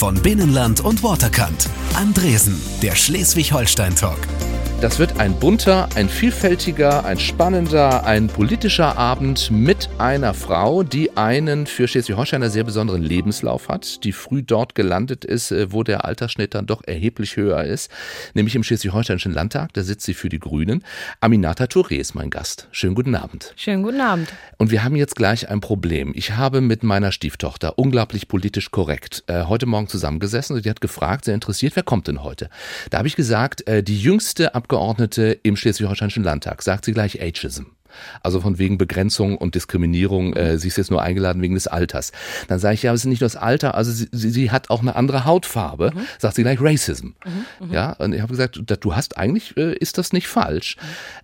[0.00, 1.68] von Binnenland und Waterkant.
[1.94, 4.49] Andresen, der Schleswig-Holstein-Talk.
[4.80, 11.18] Das wird ein bunter, ein vielfältiger, ein spannender, ein politischer Abend mit einer Frau, die
[11.18, 16.06] einen für Schleswig-Holstein sehr besonderen Lebenslauf hat, die früh dort gelandet ist, äh, wo der
[16.06, 17.90] Altersschnitt dann doch erheblich höher ist,
[18.32, 19.74] nämlich im Schleswig-Holsteinischen Landtag.
[19.74, 20.82] Da sitzt sie für die Grünen.
[21.20, 22.66] Aminata Touré ist mein Gast.
[22.72, 23.52] Schönen guten Abend.
[23.56, 24.32] Schönen guten Abend.
[24.56, 26.12] Und wir haben jetzt gleich ein Problem.
[26.14, 30.80] Ich habe mit meiner Stieftochter unglaublich politisch korrekt äh, heute Morgen zusammengesessen und die hat
[30.80, 32.48] gefragt, sehr interessiert, wer kommt denn heute?
[32.88, 34.69] Da habe ich gesagt, äh, die jüngste Abgeordnete
[35.42, 36.62] im Schleswig-Holsteinischen Landtag.
[36.62, 37.64] Sagt sie gleich Ageism.
[38.22, 42.12] Also von wegen Begrenzung und Diskriminierung, äh, sie ist jetzt nur eingeladen wegen des Alters.
[42.48, 44.50] Dann sage ich, ja, aber es ist nicht nur das Alter, also sie, sie, sie
[44.50, 46.00] hat auch eine andere Hautfarbe, mhm.
[46.18, 47.08] sagt sie gleich Racism.
[47.24, 47.72] Mhm, mhm.
[47.72, 50.76] ja, und ich habe gesagt, du hast eigentlich, äh, ist das nicht falsch.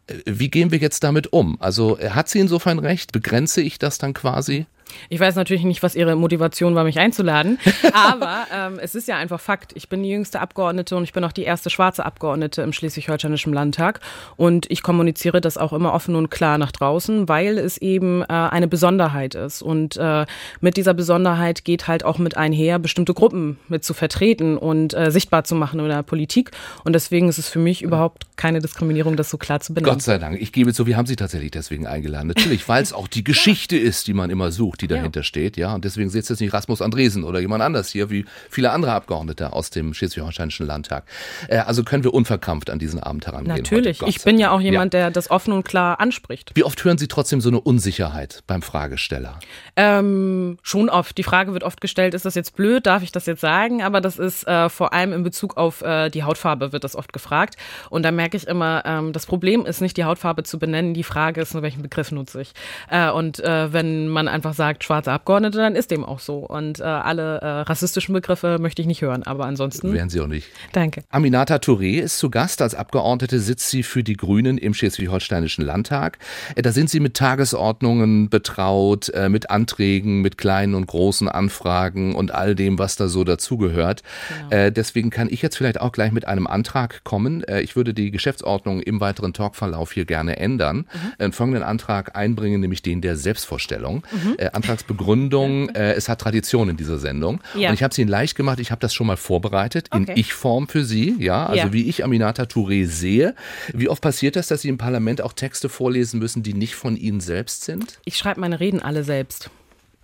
[0.07, 1.61] Äh, wie gehen wir jetzt damit um?
[1.61, 3.13] Also hat sie insofern recht?
[3.13, 4.67] Begrenze ich das dann quasi?
[5.09, 7.59] Ich weiß natürlich nicht, was ihre Motivation war, mich einzuladen,
[7.93, 9.73] aber ähm, es ist ja einfach Fakt.
[9.75, 13.53] Ich bin die jüngste Abgeordnete und ich bin auch die erste schwarze Abgeordnete im Schleswig-Holsteinischen
[13.53, 14.01] Landtag
[14.37, 18.27] und ich kommuniziere das auch immer offen und klar nach draußen, weil es eben äh,
[18.27, 20.27] eine Besonderheit ist und äh,
[20.61, 25.11] mit dieser Besonderheit geht halt auch mit einher, bestimmte Gruppen mit zu vertreten und äh,
[25.11, 26.51] sichtbar zu machen in der Politik
[26.85, 29.95] und deswegen ist es für mich überhaupt keine Diskriminierung, das so klar zu benennen.
[29.95, 30.41] Gott sei Dank.
[30.41, 32.29] Ich gebe zu, wir haben Sie tatsächlich deswegen eingeladen.
[32.29, 35.25] Natürlich, weil es auch die Geschichte ist, die man immer sucht die dahinter ja.
[35.25, 35.75] steht, ja.
[35.75, 39.53] Und deswegen sitzt jetzt nicht Rasmus Andresen oder jemand anders hier, wie viele andere Abgeordnete
[39.53, 41.05] aus dem Schleswig-Holsteinischen Landtag.
[41.49, 43.57] Äh, also können wir unverkrampft an diesen Abend herangehen.
[43.57, 44.01] Natürlich.
[44.01, 45.01] Heute, ich bin ja auch jemand, ja.
[45.01, 46.53] der das offen und klar anspricht.
[46.55, 49.39] Wie oft hören Sie trotzdem so eine Unsicherheit beim Fragesteller?
[49.77, 51.19] Ähm, schon oft.
[51.19, 52.87] Die Frage wird oft gestellt, ist das jetzt blöd?
[52.87, 53.83] Darf ich das jetzt sagen?
[53.83, 57.13] Aber das ist äh, vor allem in Bezug auf äh, die Hautfarbe wird das oft
[57.13, 57.57] gefragt.
[57.91, 60.95] Und da merke ich immer, ähm, das Problem ist nicht die Hautfarbe zu benennen.
[60.95, 62.53] Die Frage ist nur, welchen Begriff nutze ich.
[62.91, 66.39] Äh, und äh, wenn man einfach sagt, sagt schwarze Abgeordnete, dann ist dem auch so.
[66.39, 69.93] Und äh, alle äh, rassistischen Begriffe möchte ich nicht hören, aber ansonsten.
[69.93, 70.49] Wären sie auch nicht.
[70.73, 71.05] Danke.
[71.11, 72.61] Aminata Touré ist zu Gast.
[72.63, 76.19] Als Abgeordnete sitzt sie für die Grünen im Schleswig-Holsteinischen Landtag.
[76.57, 82.17] Äh, da sind sie mit Tagesordnungen betraut, äh, mit Anträgen, mit kleinen und großen Anfragen
[82.17, 84.03] und all dem, was da so dazugehört.
[84.51, 84.63] Genau.
[84.63, 87.45] Äh, deswegen kann ich jetzt vielleicht auch gleich mit einem Antrag kommen.
[87.63, 90.87] ich würde die Geschäftsordnung im weiteren Talkverlauf hier gerne ändern.
[91.19, 91.33] Mhm.
[91.33, 94.03] folgenden Antrag einbringen, nämlich den der Selbstvorstellung.
[94.11, 94.37] Mhm.
[94.57, 95.69] Antragsbegründung.
[95.71, 97.41] Äh, es hat Tradition in dieser Sendung.
[97.55, 97.69] Ja.
[97.69, 98.59] Und ich habe es Ihnen leicht gemacht.
[98.61, 100.05] Ich habe das schon mal vorbereitet okay.
[100.09, 101.17] in Ich-Form für Sie.
[101.19, 101.73] Ja, also ja.
[101.73, 103.35] wie ich Aminata Touré sehe.
[103.73, 106.97] Wie oft passiert das, dass Sie im Parlament auch Texte vorlesen müssen, die nicht von
[106.97, 107.99] Ihnen selbst sind?
[108.05, 109.51] Ich schreibe meine Reden alle selbst.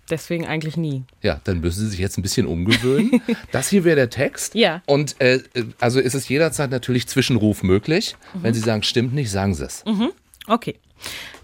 [0.09, 1.03] Deswegen eigentlich nie.
[1.21, 3.21] Ja, dann müssen Sie sich jetzt ein bisschen umgewöhnen.
[3.51, 4.53] das hier wäre der Text.
[4.53, 4.81] Ja.
[4.85, 5.39] Und äh,
[5.79, 8.15] also ist es jederzeit natürlich Zwischenruf möglich.
[8.33, 8.43] Mhm.
[8.43, 9.83] Wenn Sie sagen, stimmt nicht, sagen Sie es.
[9.85, 10.11] Mhm.
[10.47, 10.75] Okay.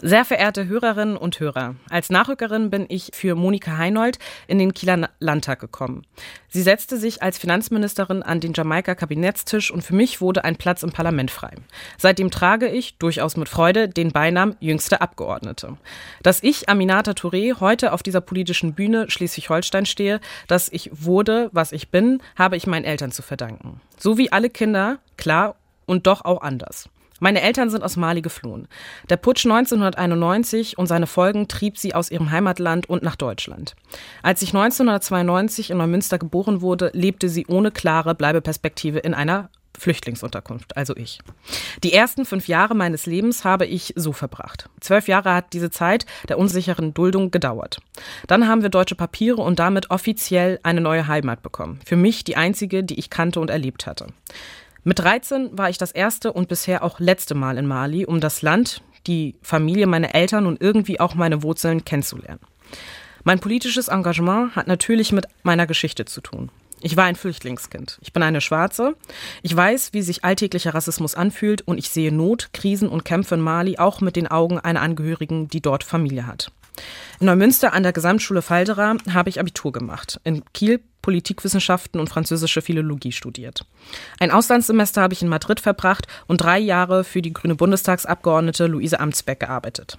[0.01, 5.09] Sehr verehrte Hörerinnen und Hörer, als Nachrückerin bin ich für Monika Heinold in den Kieler
[5.19, 6.03] Landtag gekommen.
[6.47, 10.93] Sie setzte sich als Finanzministerin an den Jamaika-Kabinettstisch und für mich wurde ein Platz im
[10.93, 11.51] Parlament frei.
[11.97, 15.75] Seitdem trage ich, durchaus mit Freude, den Beinamen jüngste Abgeordnete.
[16.23, 21.73] Dass ich, Aminata Touré, heute auf dieser politischen Bühne Schleswig-Holstein stehe, dass ich wurde, was
[21.73, 23.81] ich bin, habe ich meinen Eltern zu verdanken.
[23.97, 25.55] So wie alle Kinder, klar
[25.85, 26.89] und doch auch anders.
[27.19, 28.67] Meine Eltern sind aus Mali geflohen.
[29.09, 33.75] Der Putsch 1991 und seine Folgen trieb sie aus ihrem Heimatland und nach Deutschland.
[34.23, 39.49] Als ich 1992 in Neumünster geboren wurde, lebte sie ohne klare Bleibeperspektive in einer
[39.79, 41.19] Flüchtlingsunterkunft, also ich.
[41.83, 44.69] Die ersten fünf Jahre meines Lebens habe ich so verbracht.
[44.79, 47.79] Zwölf Jahre hat diese Zeit der unsicheren Duldung gedauert.
[48.27, 51.79] Dann haben wir deutsche Papiere und damit offiziell eine neue Heimat bekommen.
[51.85, 54.07] Für mich die einzige, die ich kannte und erlebt hatte.
[54.83, 58.41] Mit 13 war ich das erste und bisher auch letzte Mal in Mali, um das
[58.41, 62.39] Land, die Familie, meine Eltern und irgendwie auch meine Wurzeln kennenzulernen.
[63.23, 66.49] Mein politisches Engagement hat natürlich mit meiner Geschichte zu tun.
[66.81, 67.99] Ich war ein Flüchtlingskind.
[68.01, 68.95] Ich bin eine Schwarze.
[69.41, 73.41] Ich weiß, wie sich alltäglicher Rassismus anfühlt und ich sehe Not, Krisen und Kämpfe in
[73.41, 76.51] Mali auch mit den Augen einer Angehörigen, die dort Familie hat.
[77.19, 80.21] In Neumünster an der Gesamtschule Falderer habe ich Abitur gemacht.
[80.23, 83.65] In Kiel Politikwissenschaften und französische Philologie studiert.
[84.19, 88.99] Ein Auslandssemester habe ich in Madrid verbracht und drei Jahre für die grüne Bundestagsabgeordnete Luise
[88.99, 89.97] Amtsbeck gearbeitet.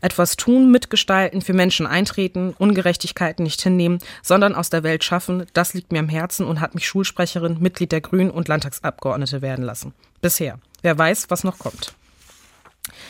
[0.00, 5.74] Etwas tun, mitgestalten, für Menschen eintreten, Ungerechtigkeiten nicht hinnehmen, sondern aus der Welt schaffen, das
[5.74, 9.92] liegt mir am Herzen und hat mich Schulsprecherin, Mitglied der Grünen und Landtagsabgeordnete werden lassen.
[10.22, 10.58] Bisher.
[10.82, 11.94] Wer weiß, was noch kommt.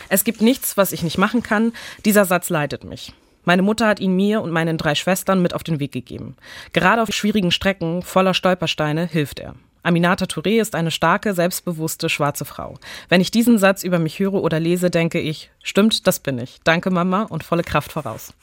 [0.09, 1.73] Es gibt nichts, was ich nicht machen kann.
[2.05, 3.12] Dieser Satz leitet mich.
[3.46, 6.37] Meine Mutter hat ihn mir und meinen drei Schwestern mit auf den Weg gegeben.
[6.72, 9.54] Gerade auf schwierigen Strecken voller Stolpersteine hilft er.
[9.84, 12.76] Aminata Touré ist eine starke, selbstbewusste, schwarze Frau.
[13.08, 16.58] Wenn ich diesen Satz über mich höre oder lese, denke ich, stimmt, das bin ich.
[16.64, 18.34] Danke, Mama, und volle Kraft voraus.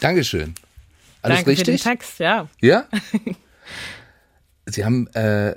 [0.00, 0.56] Dankeschön.
[1.22, 1.80] Alles Danke richtig?
[1.82, 2.48] Für den Text, ja.
[2.60, 2.86] Ja?
[4.70, 5.54] Sie haben äh,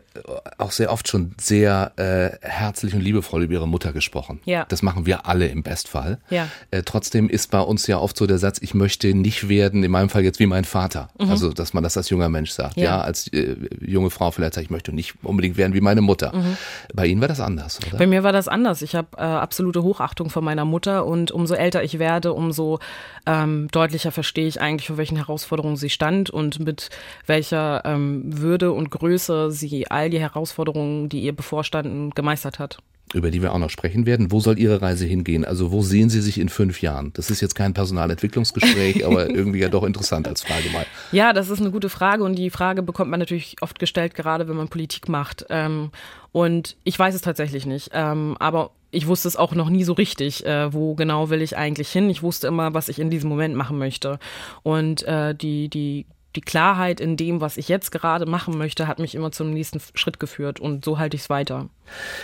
[0.57, 4.39] auch sehr oft schon sehr äh, herzlich und liebevoll über Ihre Mutter gesprochen.
[4.45, 4.65] Ja.
[4.69, 6.19] Das machen wir alle im Bestfall.
[6.29, 6.47] Ja.
[6.71, 9.91] Äh, trotzdem ist bei uns ja oft so der Satz, ich möchte nicht werden, in
[9.91, 11.09] meinem Fall jetzt wie mein Vater.
[11.19, 12.77] Also, dass man das als junger Mensch sagt.
[12.77, 12.85] Ja, Mhm.
[12.85, 13.01] Ja.
[13.01, 16.35] als äh, junge Frau vielleicht sagt, ich möchte nicht unbedingt werden wie meine Mutter.
[16.35, 16.57] Mhm.
[16.93, 17.97] Bei Ihnen war das anders, oder?
[17.97, 18.81] Bei mir war das anders.
[18.81, 22.79] Ich habe äh, absolute Hochachtung vor meiner Mutter und umso älter ich werde, umso
[23.25, 26.89] ähm, deutlicher verstehe ich eigentlich, vor welchen Herausforderungen sie stand und mit
[27.25, 29.02] welcher ähm, Würde und Größe
[29.51, 32.79] sie all die Herausforderungen, die ihr bevorstanden, gemeistert hat.
[33.13, 34.31] über die wir auch noch sprechen werden.
[34.31, 35.45] Wo soll Ihre Reise hingehen?
[35.45, 37.11] Also wo sehen Sie sich in fünf Jahren?
[37.13, 40.85] Das ist jetzt kein Personalentwicklungsgespräch, aber irgendwie ja doch interessant als Frage mal.
[41.11, 44.47] Ja, das ist eine gute Frage und die Frage bekommt man natürlich oft gestellt, gerade
[44.47, 45.45] wenn man Politik macht.
[45.49, 45.91] Ähm,
[46.31, 49.93] und ich weiß es tatsächlich nicht, ähm, aber ich wusste es auch noch nie so
[49.93, 52.09] richtig, äh, wo genau will ich eigentlich hin.
[52.09, 54.19] Ich wusste immer, was ich in diesem Moment machen möchte.
[54.61, 58.99] Und äh, die, die, die Klarheit in dem, was ich jetzt gerade machen möchte, hat
[58.99, 61.69] mich immer zum nächsten Schritt geführt und so halte ich es weiter.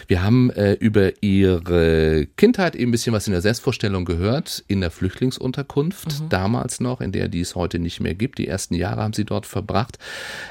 [0.08, 4.82] Wir haben äh, über Ihre Kindheit eben ein bisschen was in der Selbstvorstellung gehört, in
[4.82, 8.38] der Flüchtlingsunterkunft, damals noch, in der die es heute nicht mehr gibt.
[8.38, 9.98] Die ersten Jahre haben Sie dort verbracht.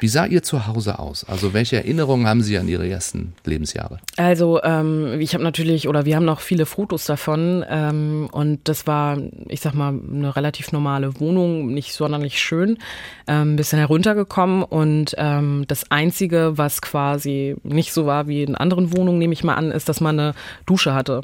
[0.01, 1.25] Wie sah Ihr Zuhause aus?
[1.25, 3.99] Also welche Erinnerungen haben Sie an Ihre ersten Lebensjahre?
[4.17, 8.87] Also ähm, ich habe natürlich, oder wir haben noch viele Fotos davon ähm, und das
[8.87, 9.19] war,
[9.49, 12.79] ich sag mal, eine relativ normale Wohnung, nicht sonderlich schön,
[13.27, 18.55] ähm, ein bisschen heruntergekommen und ähm, das Einzige, was quasi nicht so war wie in
[18.55, 20.35] anderen Wohnungen, nehme ich mal an, ist, dass man eine
[20.67, 21.23] Dusche hatte.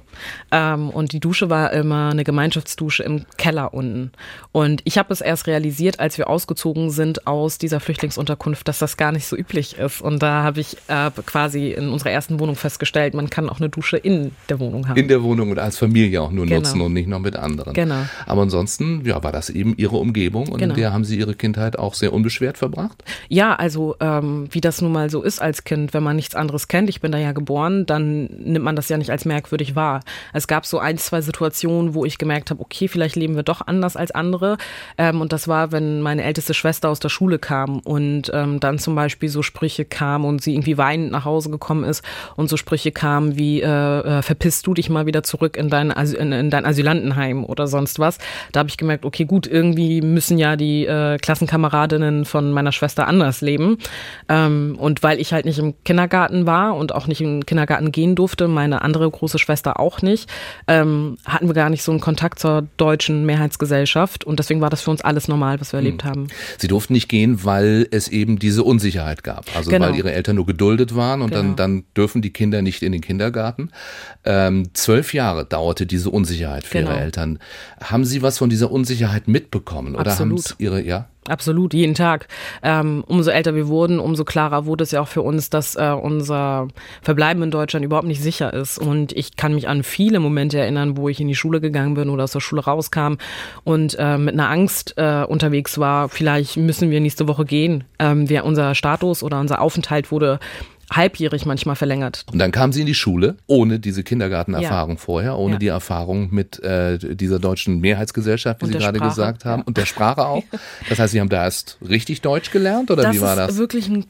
[0.51, 4.13] Ähm, und die Dusche war immer eine Gemeinschaftsdusche im Keller unten.
[4.53, 8.97] Und ich habe es erst realisiert, als wir ausgezogen sind aus dieser Flüchtlingsunterkunft, dass das
[8.97, 10.01] gar nicht so üblich ist.
[10.01, 13.69] Und da habe ich äh, quasi in unserer ersten Wohnung festgestellt, man kann auch eine
[13.69, 14.97] Dusche in der Wohnung haben.
[14.99, 16.57] In der Wohnung und als Familie auch nur Genau.
[16.57, 17.73] nutzen und nicht noch mit anderen.
[17.75, 18.03] Genau.
[18.27, 20.75] Aber ansonsten, ja, war das eben Ihre Umgebung und Genau.
[20.75, 23.03] in der haben Sie Ihre Kindheit auch sehr unbeschwert verbracht?
[23.29, 26.69] Ja, also ähm, wie das nun mal so ist als Kind, wenn man nichts anderes
[26.69, 30.01] kennt, ich bin da ja geboren, dann nimmt man das ja nicht als merkwürdig wahr.
[30.33, 33.67] Es gab so ein, zwei Situationen, wo ich gemerkt habe, okay, vielleicht leben wir doch
[33.67, 34.57] anders als andere.
[34.99, 38.79] Ähm, und das war, wenn meine älteste Schwester aus der Schule kam und ähm, dann
[38.79, 42.05] zum Beispiel so Sprüche kamen und sie irgendwie weinend nach Hause gekommen ist
[42.37, 45.97] und so Sprüche kamen wie, äh, äh, verpisst du dich mal wieder zurück in dein,
[45.97, 48.19] Asyl, in, in dein Asylantenheim oder sonst was.
[48.53, 53.07] Da habe ich gemerkt, okay, gut, irgendwie müssen ja die äh, Klassenkameradinnen von meiner Schwester
[53.07, 53.79] anders leben.
[54.29, 57.54] Ähm, und weil ich halt nicht im Kindergarten war und auch nicht im Kindergarten
[57.93, 60.29] gehen durfte, meine andere große Schwester auch nicht,
[60.69, 64.25] ähm, hatten wir gar nicht so einen Kontakt zur deutschen Mehrheitsgesellschaft.
[64.25, 66.29] Und deswegen war das für uns alles normal, was wir erlebt haben.
[66.59, 69.45] Sie durften nicht gehen, weil es eben diese Unsicherheit gab.
[69.57, 69.87] Also Genau.
[69.89, 71.57] weil ihre Eltern nur geduldet waren und dann, Genau.
[71.57, 73.71] dann dürfen die Kinder nicht in den Kindergarten.
[74.25, 76.91] Ähm, zwölf Jahre dauerte diese Unsicherheit für Genau.
[76.93, 77.39] ihre Eltern.
[77.83, 79.95] Haben Sie was von dieser Unsicherheit mitbekommen?
[79.95, 80.55] Oder haben Absolut.
[80.59, 81.09] Ihre, ja?
[81.27, 82.29] Absolut, jeden Tag.
[82.63, 85.91] Ähm, umso älter wir wurden, umso klarer wurde es ja auch für uns, dass äh,
[85.91, 86.69] unser
[87.01, 88.79] Verbleiben in Deutschland überhaupt nicht sicher ist.
[88.79, 92.11] Und ich kann mich an viele Momente erinnern, wo ich in die Schule gegangen bin
[92.11, 93.15] oder aus der Schule rauskam
[93.65, 97.85] und äh, mit einer Angst äh, unterwegs war, vielleicht müssen wir nächste Woche gehen.
[97.99, 100.41] Ähm, wir, unser Status oder unser Aufenthalt wurde
[100.97, 102.25] halbjährig manchmal verlängert.
[102.33, 104.97] Und dann kamen Sie in die Schule, ohne diese Kindergartenerfahrung Ja.
[104.97, 105.59] vorher, ohne Ja.
[105.59, 109.67] die Erfahrung mit äh, dieser deutschen Mehrheitsgesellschaft, wie Und Sie gerade Sprache, gesagt haben, ja.
[109.67, 110.43] und der Sprache auch.
[110.89, 113.57] Das heißt, Sie haben da erst richtig Deutsch gelernt oder das wie war ist das?
[113.59, 114.05] wirklich ein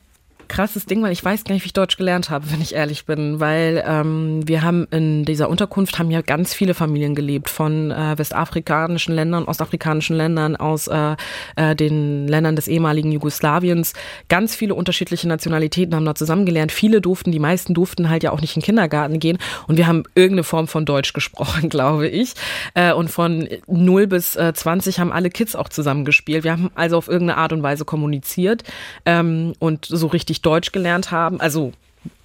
[0.49, 3.07] krasses Ding, weil ich weiß gar nicht, wie ich Deutsch gelernt habe, wenn ich ehrlich
[3.07, 7.91] bin, weil ähm, wir haben in dieser Unterkunft haben ja ganz viele Familien gelebt von
[7.91, 11.17] äh, westafrikanischen Ländern, ostafrikanischen Ländern, aus äh,
[11.57, 13.93] äh, den Ländern des ehemaligen Jugoslawiens.
[14.29, 16.73] Ganz viele unterschiedliche Nationalitäten haben da zusammengelernt.
[16.73, 19.87] Viele durften, die meisten durften halt ja auch nicht in den Kindergarten gehen und wir
[19.87, 22.35] haben irgendeine Form von Deutsch gesprochen, glaube ich.
[22.75, 26.45] Äh, und von 0 bis äh, 20 haben alle Kids auch zusammengespielt.
[26.45, 28.65] Wir haben also auf irgendeine Art und Weise kommuniziert
[29.05, 31.41] ähm, und so richtig Deutsch gelernt haben.
[31.41, 31.73] Also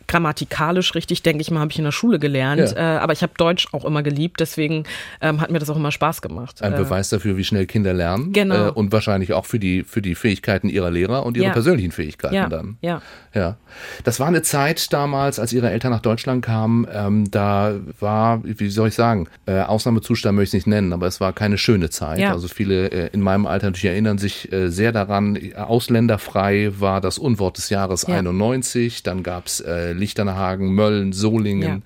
[0.10, 2.74] grammatikalisch richtig, denke ich mal, habe ich in der Schule gelernt.
[2.76, 2.96] Ja.
[2.98, 4.84] Äh, aber ich habe Deutsch auch immer geliebt, deswegen
[5.22, 6.62] ähm, hat mir das auch immer Spaß gemacht.
[6.62, 8.34] Ein Äh, Beweis dafür, wie schnell Kinder lernen.
[8.34, 8.68] Genau.
[8.68, 11.54] Äh, und wahrscheinlich auch für die, für die Fähigkeiten ihrer Lehrer und ihre Ja.
[11.54, 12.78] persönlichen Fähigkeiten ja, dann.
[12.82, 13.02] ja.
[13.34, 13.58] Ja.
[14.04, 18.70] Das war eine Zeit damals, als ihre Eltern nach Deutschland kamen, ähm, da war, wie
[18.70, 21.92] soll ich sagen, äh, Ausnahmezustand möchte ich es nicht nennen, aber es war keine schöne
[21.92, 22.20] Zeit.
[22.24, 27.18] Also viele äh, in meinem Alter natürlich erinnern sich äh, sehr daran, ausländerfrei war das
[27.20, 28.16] Unwort des Jahres Ja.
[28.16, 31.84] 91, dann gab's äh, Lichternhagen, Mölln, Solingen.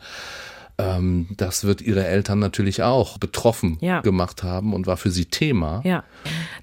[0.79, 4.01] Ähm, das wird ihre Eltern natürlich auch betroffen Ja.
[4.01, 5.81] gemacht haben und war für sie Thema.
[5.83, 6.03] Ja,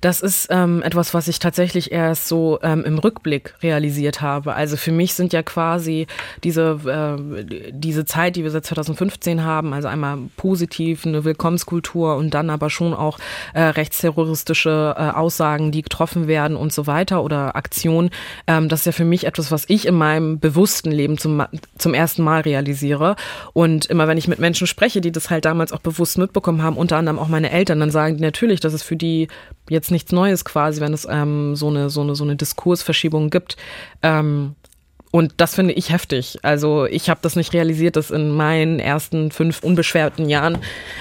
[0.00, 4.55] Das ist ähm, etwas, was ich tatsächlich erst so ähm, im Rückblick realisiert habe.
[4.55, 6.07] Also für mich sind ja quasi
[6.43, 12.33] diese, äh, diese Zeit, die wir seit 2015 haben, also einmal positiv eine Willkommenskultur und
[12.35, 13.19] dann aber schon auch
[13.55, 18.11] äh, rechtsterroristische äh, Aussagen, die getroffen werden und so weiter oder Aktionen.
[18.47, 21.43] Ähm, das ist ja für mich etwas, was ich in meinem bewussten Leben zum,
[21.79, 23.17] zum ersten Mal realisiere.
[23.52, 26.78] Und immer wenn ich mit Menschen spreche, die das halt damals auch bewusst mitbekommen haben,
[26.78, 29.28] unter anderem auch meine Eltern, dann sagen die natürlich, dass es für die
[29.69, 33.59] jetzt nichts Neues quasi, wenn es ähm, so eine so eine so eine Diskursverschiebung gibt.
[34.02, 34.54] Ähm,
[35.11, 36.38] und das finde ich heftig.
[36.42, 40.57] Also ich habe das nicht realisiert, dass in meinen ersten fünf unbeschwerten Jahren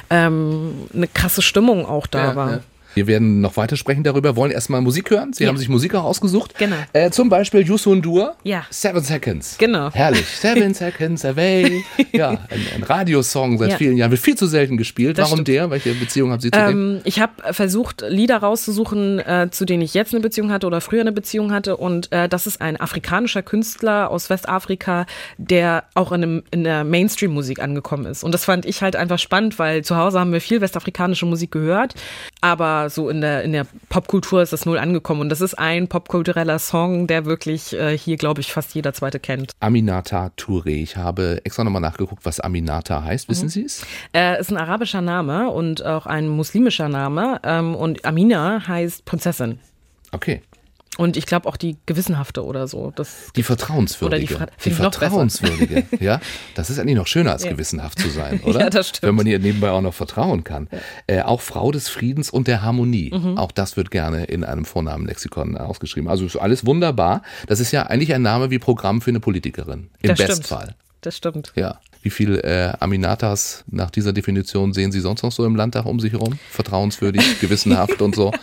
[0.10, 2.52] ähm, eine krasse Stimmung auch da ja, war.
[2.52, 2.60] Ja.
[2.96, 5.34] Wir werden noch weiter sprechen darüber, wollen erstmal Musik hören.
[5.34, 5.50] Sie ja.
[5.50, 6.58] haben sich Musik auch ausgesucht.
[6.58, 6.76] Genau.
[6.94, 8.36] Äh, zum Beispiel Yusun Dur.
[8.44, 8.66] Ja.
[8.70, 9.58] Seven Seconds.
[9.58, 9.92] Genau.
[9.92, 10.26] Herrlich.
[10.40, 11.84] Seven Seconds Away.
[12.12, 13.78] Ja, ein, ein Radiosong seit ja.
[13.78, 14.12] vielen Jahren.
[14.12, 15.18] Wird viel zu selten gespielt.
[15.18, 15.48] Das Warum stimmt.
[15.50, 15.70] der?
[15.70, 17.02] Welche Beziehung haben Sie zu ähm, dem?
[17.04, 21.02] Ich habe versucht, Lieder rauszusuchen, äh, zu denen ich jetzt eine Beziehung hatte oder früher
[21.02, 21.78] eine Beziehung hatte.
[21.78, 25.06] Und äh, das ist ein afrikanischer Künstler aus Westafrika,
[25.38, 28.24] der auch in, einem, in der Mainstream-Musik angekommen ist.
[28.24, 31.52] Und das fand ich halt einfach spannend, weil zu Hause haben wir viel westafrikanische Musik
[31.52, 31.94] gehört.
[32.42, 35.22] Aber so in der, in der Popkultur ist das null angekommen.
[35.22, 39.20] Und das ist ein popkultureller Song, der wirklich äh, hier, glaube ich, fast jeder zweite
[39.20, 39.52] kennt.
[39.60, 40.82] Aminata Touré.
[40.82, 43.28] Ich habe extra nochmal nachgeguckt, was Aminata heißt.
[43.28, 43.50] Wissen mhm.
[43.50, 43.86] Sie es?
[44.14, 47.42] Äh, ist ein arabischer Name und auch ein muslimischer Name.
[47.44, 49.60] Ähm, und Amina heißt Prinzessin.
[50.12, 50.42] Okay.
[51.00, 52.92] Und ich glaube auch die gewissenhafte oder so.
[52.94, 54.48] Das die vertrauenswürdige.
[54.66, 55.86] Die, die vertrauenswürdige.
[56.02, 56.20] ja,
[56.56, 57.52] das ist eigentlich noch schöner als ja.
[57.52, 58.60] gewissenhaft zu sein, oder?
[58.60, 59.04] ja, das stimmt.
[59.04, 60.68] Wenn man ihr nebenbei auch noch vertrauen kann.
[60.74, 60.80] Ja.
[61.08, 63.12] Äh, auch Frau des Friedens und der Harmonie.
[63.14, 63.38] Mhm.
[63.38, 66.10] Auch das wird gerne in einem Vornamenlexikon ausgeschrieben.
[66.10, 67.22] Also ist alles wunderbar.
[67.48, 69.92] Das ist ja eigentlich ein Name wie Programm für eine Politikerin.
[70.02, 70.64] Im das Bestfall.
[70.64, 70.78] Stimmt.
[71.00, 71.54] Das stimmt.
[71.56, 71.80] Ja.
[72.02, 76.02] Wie viel äh, Aminatas nach dieser Definition sehen Sie sonst noch so im Landtag um
[76.02, 76.38] sich herum?
[76.50, 78.34] Vertrauenswürdig, gewissenhaft und so.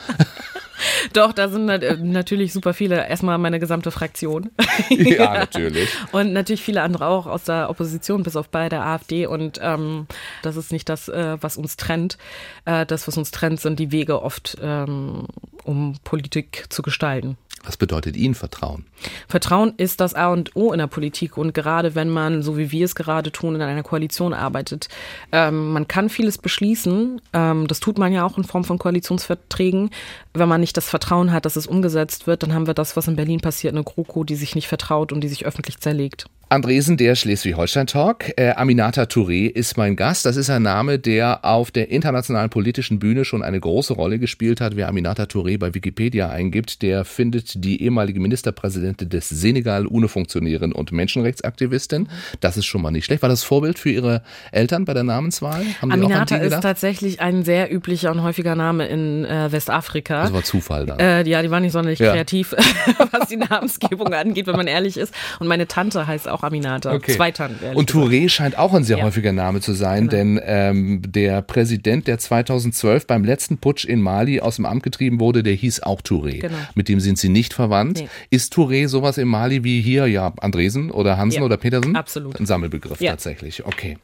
[1.13, 3.09] Doch, da sind natürlich super viele.
[3.09, 4.51] Erstmal meine gesamte Fraktion.
[4.91, 5.89] ja, natürlich.
[6.13, 9.27] Und natürlich viele andere auch aus der Opposition, bis auf bei der AfD.
[9.27, 10.07] Und ähm,
[10.43, 12.19] das ist nicht das, äh, was uns trennt.
[12.65, 15.27] Äh, das, was uns trennt, sind die Wege oft, ähm,
[15.65, 17.37] um Politik zu gestalten.
[17.67, 18.87] Was bedeutet Ihnen Vertrauen?
[19.27, 22.71] Vertrauen ist das A und O in der Politik und gerade wenn man, so wie
[22.71, 24.89] wir es gerade tun, in einer Koalition arbeitet,
[25.33, 27.21] ähm, man kann vieles beschließen.
[27.33, 29.91] Ähm, das tut man ja auch in Form von Koalitionsverträgen.
[30.33, 33.09] Wenn man nicht das Vertrauen hat, dass es umgesetzt wird, dann haben wir das, was
[33.09, 36.27] in Berlin passiert, eine GroKo, die sich nicht vertraut und die sich öffentlich zerlegt.
[36.49, 38.39] Andresen, der Schleswig-Holstein-Talk.
[38.39, 40.27] Äh, Aminata Touré ist mein Gast.
[40.27, 44.61] Das ist ein Name, der auf der internationalen politischen Bühne schon eine große Rolle gespielt
[44.61, 44.77] hat.
[44.77, 50.93] Wer Aminata Touré bei Wikipedia eingibt, der findet die ehemalige Ministerpräsidentin des Senegal, UNO-Funktionärin und
[50.93, 52.09] Menschenrechtsaktivistin.
[52.39, 53.23] Das ist schon mal nicht schlecht.
[53.23, 54.23] War das Vorbild für Ihre
[54.53, 55.65] Eltern bei der Namenswahl?
[55.83, 60.23] Haben Aminata ist tatsächlich ein sehr üblicher und häufiger Name in äh, Westafrika.
[60.23, 61.01] Das war Zufall dann.
[61.01, 62.13] Äh, ja, die war nicht sonderlich ja.
[62.13, 62.53] kreativ,
[63.11, 65.13] was die Namensgebung angeht, wenn man ehrlich ist.
[65.41, 66.95] Und meine Tante heißt auch auch Aminata.
[66.95, 67.13] Okay.
[67.13, 67.75] Zwei Tanten.
[67.75, 69.05] Und Touré scheint auch ein sehr ja.
[69.05, 70.11] häufiger Name zu sein, genau.
[70.11, 75.21] denn ähm, der Präsident, der 2012 beim letzten Putsch in Mali aus dem Amt getrieben
[75.21, 76.41] wurde, der hieß auch Touré.
[76.41, 76.57] Genau.
[76.75, 78.01] Mit dem sind sie nicht verwandt.
[78.01, 78.09] Nee.
[78.31, 81.45] Ist Touré sowas in Mali wie hier, ja, Andresen oder Hansen ja.
[81.45, 81.97] oder Petersen?
[81.97, 82.39] Absolut.
[82.39, 83.13] Ein Sammelbegriff ja.
[83.13, 83.65] tatsächlich.
[83.65, 83.99] Okay.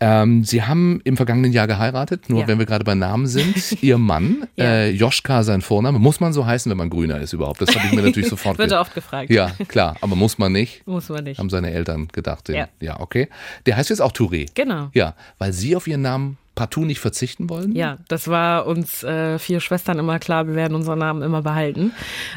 [0.00, 3.82] Ähm, sie haben im vergangenen Jahr geheiratet, nur wenn wir gerade bei Namen sind.
[3.82, 7.60] Ihr Mann, äh, Joschka sein Vorname, muss man so heißen, wenn man Grüner ist überhaupt?
[7.60, 9.30] Das habe ich mir natürlich sofort Wird oft gefragt.
[9.30, 10.86] Ja, klar, aber muss man nicht.
[10.86, 11.38] Muss man nicht.
[11.38, 12.48] Haben seine Eltern gedacht.
[12.48, 12.68] Den, ja.
[12.80, 13.28] ja, okay.
[13.66, 14.48] Der heißt jetzt auch Touré.
[14.54, 14.90] Genau.
[14.94, 17.72] Ja, weil Sie auf Ihren Namen partout nicht verzichten wollen?
[17.76, 21.92] Ja, das war uns äh, vier Schwestern immer klar, wir werden unseren Namen immer behalten.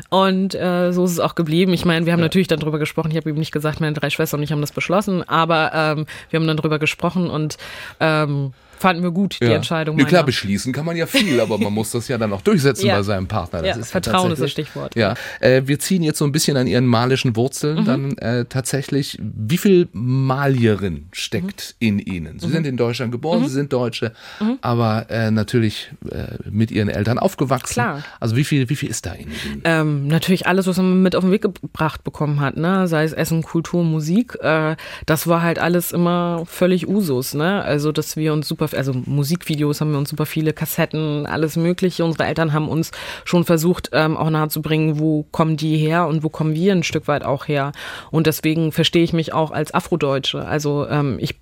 [0.10, 1.74] Und äh, so ist es auch geblieben.
[1.74, 2.26] Ich meine, wir haben ja.
[2.26, 3.10] natürlich dann drüber gesprochen.
[3.10, 6.06] Ich habe ihm nicht gesagt, meine drei Schwestern und ich haben das beschlossen, aber ähm,
[6.30, 7.58] wir haben dann drüber gesprochen und
[8.00, 9.54] ähm, fanden wir gut, die ja.
[9.54, 9.98] Entscheidung.
[9.98, 12.86] Ja, klar, beschließen kann man ja viel, aber man muss das ja dann auch durchsetzen
[12.88, 12.98] ja.
[12.98, 13.62] bei seinem Partner.
[13.62, 14.96] Das ja, ist Vertrauen ist das Stichwort.
[14.96, 17.86] Ja, äh, wir ziehen jetzt so ein bisschen an ihren malischen Wurzeln mhm.
[17.86, 19.18] dann äh, tatsächlich.
[19.22, 21.88] Wie viel Malierin steckt mhm.
[21.88, 22.40] in Ihnen?
[22.40, 22.52] Sie mhm.
[22.52, 23.48] sind in Deutschland geboren, mhm.
[23.48, 24.58] Sie sind Deutsche, mhm.
[24.62, 27.74] aber äh, natürlich äh, mit Ihren Eltern aufgewachsen.
[27.74, 28.04] Klar.
[28.20, 29.62] Also wie viel, wie viel ist da in Ihnen?
[29.64, 32.88] Ähm, natürlich alles, was man mit auf den Weg gebracht bekommen hat, ne?
[32.88, 34.38] sei es Essen, Kultur, Musik.
[34.42, 37.36] Äh, das war halt alles immer völlig Usus.
[37.36, 37.62] Ne?
[37.62, 42.06] Also, dass wir uns super also Musikvideos haben wir uns super viele Kassetten, alles Mögliche.
[42.06, 42.92] Unsere Eltern haben uns
[43.26, 47.08] schon versucht, ähm, auch nahezubringen, wo kommen die her und wo kommen wir ein Stück
[47.08, 47.72] weit auch her.
[48.12, 50.46] Und deswegen verstehe ich mich auch als Afrodeutsche.
[50.46, 51.36] Also ähm, ich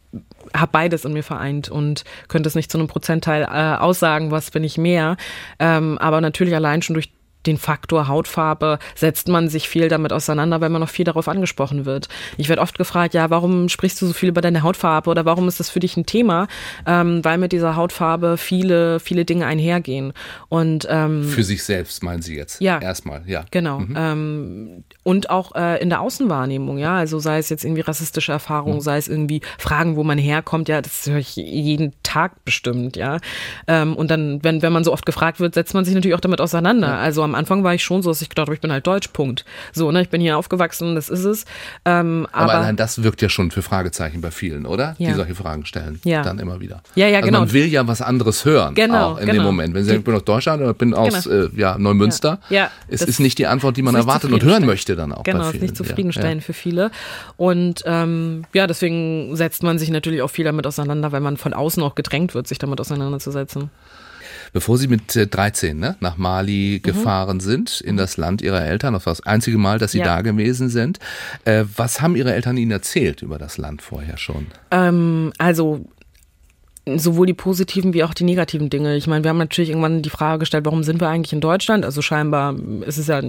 [0.55, 4.51] habe beides in mir vereint und könnte es nicht zu einem Prozentteil äh, aussagen, was
[4.51, 5.17] bin ich mehr.
[5.59, 7.11] Ähm, aber natürlich allein schon durch
[7.45, 11.85] den Faktor Hautfarbe setzt man sich viel damit auseinander, weil man noch viel darauf angesprochen
[11.85, 12.09] wird.
[12.37, 15.47] Ich werde oft gefragt, ja, warum sprichst du so viel über deine Hautfarbe oder warum
[15.47, 16.47] ist das für dich ein Thema?
[16.85, 20.13] Ähm, weil mit dieser Hautfarbe viele, viele Dinge einhergehen.
[20.49, 22.59] Und ähm, für sich selbst meinen Sie jetzt?
[22.61, 22.79] Ja.
[22.79, 23.45] Erstmal, ja.
[23.51, 23.79] Genau.
[23.79, 23.95] Mhm.
[23.97, 26.97] Ähm, und auch äh, in der Außenwahrnehmung, ja.
[26.97, 28.81] Also sei es jetzt irgendwie rassistische Erfahrungen, mhm.
[28.81, 33.17] sei es irgendwie Fragen, wo man herkommt, ja, das höre ich jeden Tag bestimmt, ja.
[33.67, 36.21] Ähm, und dann, wenn, wenn man so oft gefragt wird, setzt man sich natürlich auch
[36.21, 36.89] damit auseinander.
[36.89, 36.99] Ja.
[36.99, 39.09] Also am Anfang war ich schon so, dass ich gedacht habe, ich bin halt Deutsch,
[39.09, 39.45] Punkt.
[39.73, 41.45] So, ne, ich bin hier aufgewachsen, das ist es.
[41.85, 44.95] Ähm, aber, aber allein das wirkt ja schon für Fragezeichen bei vielen, oder?
[44.97, 45.09] Ja.
[45.09, 45.99] Die solche Fragen stellen.
[46.03, 46.23] Ja.
[46.23, 46.81] Dann immer wieder.
[46.95, 47.39] Ja, ja, also genau.
[47.39, 48.75] Man will ja was anderes hören.
[48.75, 49.11] Genau.
[49.11, 49.41] Auch in genau.
[49.41, 49.73] dem Moment.
[49.73, 51.45] Wenn Sie sagen, ich bin aus Deutschland oder bin aus genau.
[51.45, 52.39] äh, ja, Neumünster.
[52.49, 52.57] Ja.
[52.57, 55.23] ja es ist nicht die Antwort, die man erwartet und hören möchte dann auch.
[55.23, 56.45] Genau, es ist nicht zufriedenstellend ja.
[56.45, 56.91] für viele.
[57.37, 61.53] Und ähm, ja, deswegen setzt man sich natürlich auch viel damit auseinander, weil man von
[61.53, 63.69] außen auch gedrängt wird, sich damit auseinanderzusetzen.
[64.53, 66.81] Bevor Sie mit 13 äh, ne, nach Mali mhm.
[66.83, 70.05] gefahren sind, in das Land Ihrer Eltern, auf das einzige Mal, dass Sie ja.
[70.05, 70.99] da gewesen sind,
[71.45, 74.47] äh, was haben Ihre Eltern Ihnen erzählt über das Land vorher schon?
[74.71, 75.85] Ähm, also
[76.95, 78.95] sowohl die positiven wie auch die negativen Dinge.
[78.95, 81.85] Ich meine, wir haben natürlich irgendwann die Frage gestellt, warum sind wir eigentlich in Deutschland?
[81.85, 83.21] Also scheinbar ist es ja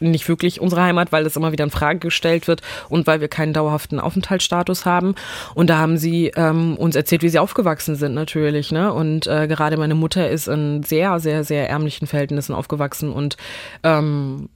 [0.00, 3.28] nicht wirklich unsere Heimat, weil das immer wieder in Frage gestellt wird und weil wir
[3.28, 5.14] keinen dauerhaften Aufenthaltsstatus haben.
[5.54, 8.72] Und da haben sie ähm, uns erzählt, wie sie aufgewachsen sind natürlich.
[8.72, 8.92] Ne?
[8.92, 13.36] Und äh, gerade meine Mutter ist in sehr, sehr, sehr ärmlichen Verhältnissen aufgewachsen und
[13.82, 14.48] ähm,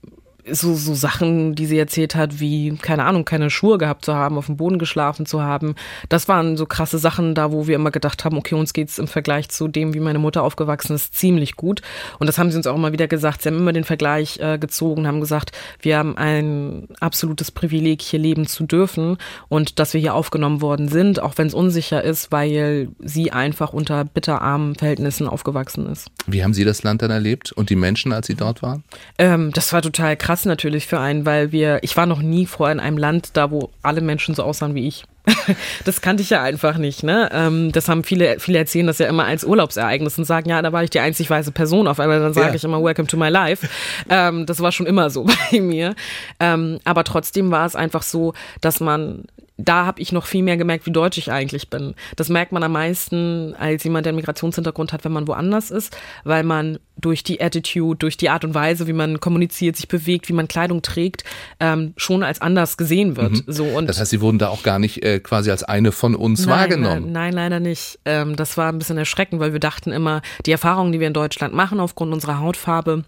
[0.50, 4.38] so, so Sachen, die sie erzählt hat, wie, keine Ahnung, keine Schuhe gehabt zu haben,
[4.38, 5.74] auf dem Boden geschlafen zu haben.
[6.08, 9.08] Das waren so krasse Sachen da, wo wir immer gedacht haben, okay, uns geht's im
[9.08, 11.82] Vergleich zu dem, wie meine Mutter aufgewachsen ist, ziemlich gut.
[12.18, 13.42] Und das haben sie uns auch immer wieder gesagt.
[13.42, 18.18] Sie haben immer den Vergleich äh, gezogen, haben gesagt, wir haben ein absolutes Privileg, hier
[18.18, 19.18] leben zu dürfen
[19.48, 23.72] und dass wir hier aufgenommen worden sind, auch wenn es unsicher ist, weil sie einfach
[23.72, 26.10] unter bitterarmen Verhältnissen aufgewachsen ist.
[26.26, 28.84] Wie haben Sie das Land dann erlebt und die Menschen, als Sie dort waren?
[29.18, 32.46] Ähm, das war total krass krass natürlich für einen, weil wir, ich war noch nie
[32.46, 35.04] vorher in einem Land da, wo alle Menschen so aussahen wie ich.
[35.84, 37.02] das kannte ich ja einfach nicht.
[37.02, 37.28] Ne?
[37.32, 40.72] Ähm, das haben viele, viele erzählen das ja immer als Urlaubsereignis und sagen, ja, da
[40.72, 42.20] war ich die einzig weiße Person auf einmal.
[42.20, 42.54] Dann sage ja.
[42.54, 43.68] ich immer, welcome to my life.
[44.08, 45.94] Ähm, das war schon immer so bei mir.
[46.40, 49.24] Ähm, aber trotzdem war es einfach so, dass man
[49.64, 51.94] da habe ich noch viel mehr gemerkt, wie deutsch ich eigentlich bin.
[52.16, 55.96] Das merkt man am meisten als jemand, der einen Migrationshintergrund hat, wenn man woanders ist,
[56.24, 60.28] weil man durch die Attitude, durch die Art und Weise, wie man kommuniziert, sich bewegt,
[60.28, 61.24] wie man Kleidung trägt,
[61.58, 63.32] ähm, schon als anders gesehen wird.
[63.32, 63.44] Mhm.
[63.46, 66.14] So, und das heißt, Sie wurden da auch gar nicht äh, quasi als eine von
[66.14, 67.12] uns nein, wahrgenommen?
[67.12, 67.98] Nein, nein, leider nicht.
[68.04, 71.14] Ähm, das war ein bisschen erschreckend, weil wir dachten immer, die Erfahrungen, die wir in
[71.14, 73.04] Deutschland machen aufgrund unserer Hautfarbe,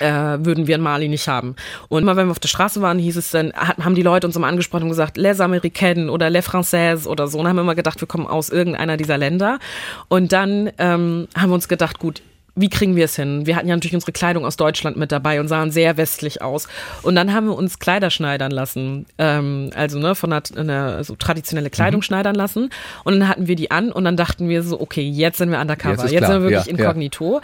[0.00, 1.56] äh, würden wir in Mali nicht haben.
[1.88, 4.36] Und immer wenn wir auf der Straße waren, hieß es dann, haben die Leute uns
[4.36, 7.38] immer angesprochen und gesagt, les Américaines oder les Françaises oder so.
[7.38, 9.58] Und haben immer gedacht, wir kommen aus irgendeiner dieser Länder.
[10.08, 12.22] Und dann ähm, haben wir uns gedacht, gut,
[12.56, 13.46] wie kriegen wir es hin?
[13.46, 16.68] Wir hatten ja natürlich unsere Kleidung aus Deutschland mit dabei und sahen sehr westlich aus.
[17.02, 21.14] Und dann haben wir uns Kleider schneidern lassen, ähm, also ne, von einer, einer so
[21.16, 22.04] traditionelle Kleidung mhm.
[22.04, 22.70] schneidern lassen.
[23.04, 25.60] Und dann hatten wir die an und dann dachten wir so, okay, jetzt sind wir
[25.60, 27.34] undercover, jetzt, jetzt sind wir wirklich ja, inkognito.
[27.34, 27.40] Ja.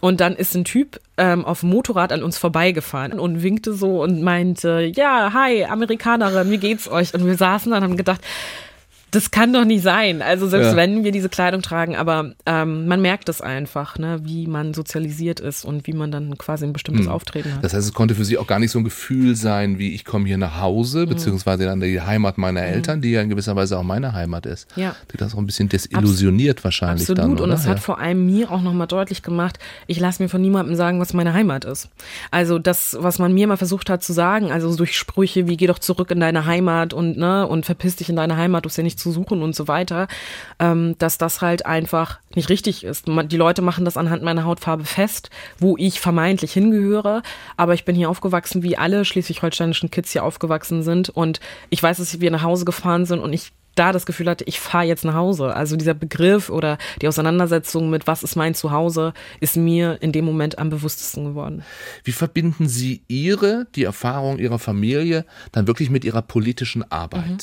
[0.00, 4.02] Und dann ist ein Typ ähm, auf dem Motorrad an uns vorbeigefahren und winkte so
[4.02, 7.14] und meinte, ja, hi, Amerikanerin, wie geht's euch?
[7.14, 8.20] Und wir saßen dann und haben gedacht,
[9.10, 10.22] das kann doch nicht sein.
[10.22, 10.76] Also selbst ja.
[10.76, 15.40] wenn wir diese Kleidung tragen, aber ähm, man merkt es einfach, ne, wie man sozialisiert
[15.40, 17.12] ist und wie man dann quasi ein bestimmtes hm.
[17.12, 17.64] Auftreten hat.
[17.64, 20.04] Das heißt, es konnte für Sie auch gar nicht so ein Gefühl sein, wie ich
[20.04, 21.08] komme hier nach Hause, hm.
[21.08, 22.74] beziehungsweise dann die Heimat meiner hm.
[22.74, 24.68] Eltern, die ja in gewisser Weise auch meine Heimat ist.
[24.76, 24.94] Ja.
[25.12, 27.18] Die das auch ein bisschen desillusioniert Abs wahrscheinlich Absolut.
[27.18, 27.32] dann.
[27.32, 27.50] Absolut.
[27.50, 27.70] Und es ja.
[27.70, 31.14] hat vor allem mir auch nochmal deutlich gemacht, ich lasse mir von niemandem sagen, was
[31.14, 31.88] meine Heimat ist.
[32.30, 35.66] Also das, was man mir mal versucht hat zu sagen, also durch Sprüche wie geh
[35.66, 38.76] doch zurück in deine Heimat und ne und verpiss dich in deine Heimat, du hast
[38.76, 40.08] ja nicht zu suchen und so weiter,
[40.58, 43.06] ähm, dass das halt einfach nicht richtig ist.
[43.06, 47.22] Die Leute machen das anhand meiner Hautfarbe fest, wo ich vermeintlich hingehöre,
[47.56, 51.98] aber ich bin hier aufgewachsen, wie alle schleswig-holsteinischen Kids hier aufgewachsen sind und ich weiß,
[51.98, 55.04] dass wir nach Hause gefahren sind und ich da das Gefühl hatte, ich fahre jetzt
[55.04, 55.54] nach Hause.
[55.54, 60.24] Also dieser Begriff oder die Auseinandersetzung mit was ist mein Zuhause ist mir in dem
[60.24, 61.62] Moment am bewusstesten geworden.
[62.04, 67.24] Wie verbinden Sie Ihre, die Erfahrung Ihrer Familie dann wirklich mit Ihrer politischen Arbeit?
[67.26, 67.38] Mhm.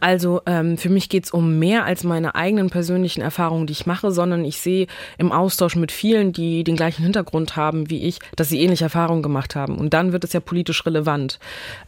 [0.00, 3.86] Also ähm, für mich geht es um mehr als meine eigenen persönlichen Erfahrungen, die ich
[3.86, 4.86] mache, sondern ich sehe
[5.18, 9.22] im Austausch mit vielen, die den gleichen Hintergrund haben wie ich, dass sie ähnliche Erfahrungen
[9.22, 9.76] gemacht haben.
[9.76, 11.38] Und dann wird es ja politisch relevant,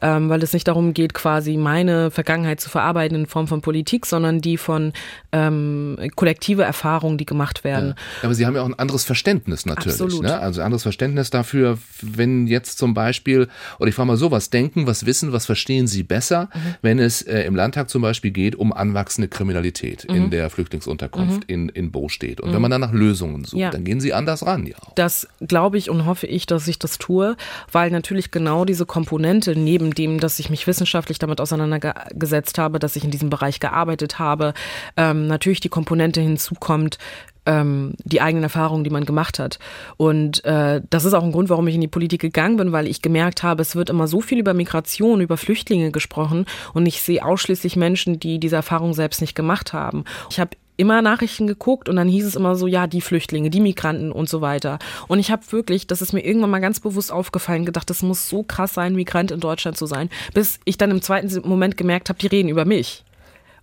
[0.01, 3.84] ähm, weil es nicht darum geht, quasi meine Vergangenheit zu verarbeiten in Form von Politik
[3.85, 4.93] Politik, sondern die von
[5.33, 7.89] ähm, kollektive Erfahrungen, die gemacht werden.
[7.89, 7.95] Ja.
[8.23, 10.01] Aber Sie haben ja auch ein anderes Verständnis natürlich.
[10.01, 10.23] Absolut.
[10.23, 10.39] Ne?
[10.39, 14.49] Also ein anderes Verständnis dafür, wenn jetzt zum Beispiel, oder ich frage mal so, was
[14.49, 16.75] denken, was wissen, was verstehen Sie besser, mhm.
[16.83, 20.17] wenn es äh, im Landtag zum Beispiel geht um anwachsende Kriminalität mhm.
[20.17, 21.55] in der Flüchtlingsunterkunft mhm.
[21.55, 22.41] in, in Bo steht.
[22.41, 23.71] Und wenn man dann nach Lösungen sucht, ja.
[23.71, 24.77] dann gehen Sie anders ran, ja.
[24.81, 24.95] Auch.
[24.95, 27.37] Das glaube ich und hoffe ich, dass ich das tue,
[27.71, 32.97] weil natürlich genau diese Komponente, neben dem, dass ich mich wissenschaftlich damit auseinandergesetzt habe, dass
[32.97, 34.53] ich in diesem Bereich gearbeitet habe,
[34.99, 36.99] ähm, natürlich die Komponente hinzukommt,
[37.47, 39.59] ähm, die eigenen Erfahrungen, die man gemacht hat.
[39.97, 42.87] Und äh, das ist auch ein Grund, warum ich in die Politik gegangen bin, weil
[42.87, 47.01] ich gemerkt habe, es wird immer so viel über Migration, über Flüchtlinge gesprochen und ich
[47.01, 50.05] sehe ausschließlich Menschen, die diese Erfahrung selbst nicht gemacht haben.
[50.31, 53.61] Ich habe immer Nachrichten geguckt und dann hieß es immer so, ja, die Flüchtlinge, die
[53.61, 54.79] Migranten und so weiter.
[55.07, 58.29] Und ich habe wirklich, das ist mir irgendwann mal ganz bewusst aufgefallen, gedacht, das muss
[58.29, 62.09] so krass sein, Migrant in Deutschland zu sein, bis ich dann im zweiten Moment gemerkt
[62.09, 63.04] habe, die reden über mich.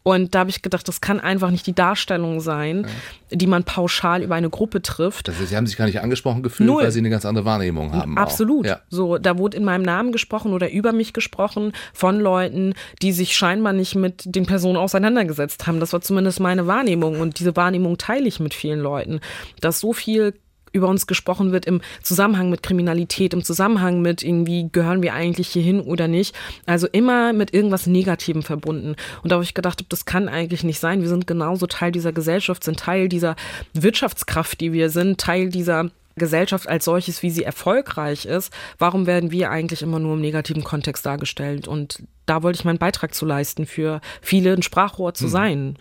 [0.04, 2.88] Und da habe ich gedacht, das kann einfach nicht die Darstellung sein,
[3.30, 3.38] ja.
[3.38, 5.28] die man pauschal über eine Gruppe trifft.
[5.28, 6.84] Das heißt, Sie haben sich gar nicht angesprochen gefühlt, Null.
[6.84, 8.18] weil Sie eine ganz andere Wahrnehmung haben.
[8.18, 8.66] Absolut.
[8.66, 8.82] Ja.
[8.90, 13.36] So, da wurde in meinem Namen gesprochen oder über mich gesprochen von Leuten, die sich
[13.36, 15.80] scheinbar nicht mit den Personen auseinandergesetzt haben.
[15.80, 19.20] Das war zumindest meine Wahrnehmung und diese Wahrnehmung teile ich mit vielen Leuten,
[19.60, 20.34] dass so viel
[20.72, 25.50] über uns gesprochen wird im Zusammenhang mit Kriminalität, im Zusammenhang mit irgendwie gehören wir eigentlich
[25.50, 26.36] hier hin oder nicht.
[26.66, 28.96] Also immer mit irgendwas Negativem verbunden.
[29.24, 31.02] Und da habe ich gedacht, das kann eigentlich nicht sein.
[31.02, 33.36] Wir sind genauso Teil dieser Gesellschaft, sind Teil dieser
[33.74, 39.32] Wirtschaftskraft, die wir sind, Teil dieser Gesellschaft als solches, wie sie erfolgreich ist, warum werden
[39.32, 41.68] wir eigentlich immer nur im negativen Kontext dargestellt?
[41.68, 45.30] Und da wollte ich meinen Beitrag zu leisten, für viele ein Sprachrohr zu mhm.
[45.30, 45.78] sein.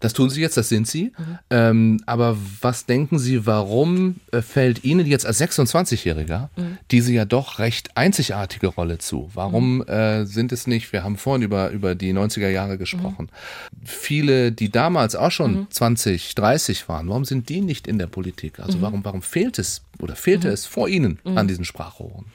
[0.00, 1.12] Das tun Sie jetzt, das sind Sie.
[1.16, 1.38] Mhm.
[1.48, 6.78] Ähm, aber was denken Sie, warum äh, fällt Ihnen jetzt als 26-Jähriger mhm.
[6.90, 9.30] diese ja doch recht einzigartige Rolle zu?
[9.32, 9.88] Warum mhm.
[9.88, 13.86] äh, sind es nicht, wir haben vorhin über, über die 90er Jahre gesprochen, mhm.
[13.86, 16.40] viele, die damals auch schon 20, mhm.
[16.42, 18.60] 30 waren, warum sind die nicht in der Politik?
[18.60, 22.26] Also warum, warum fehlt es oder fehlte es vor Ihnen an diesen Sprachrohren?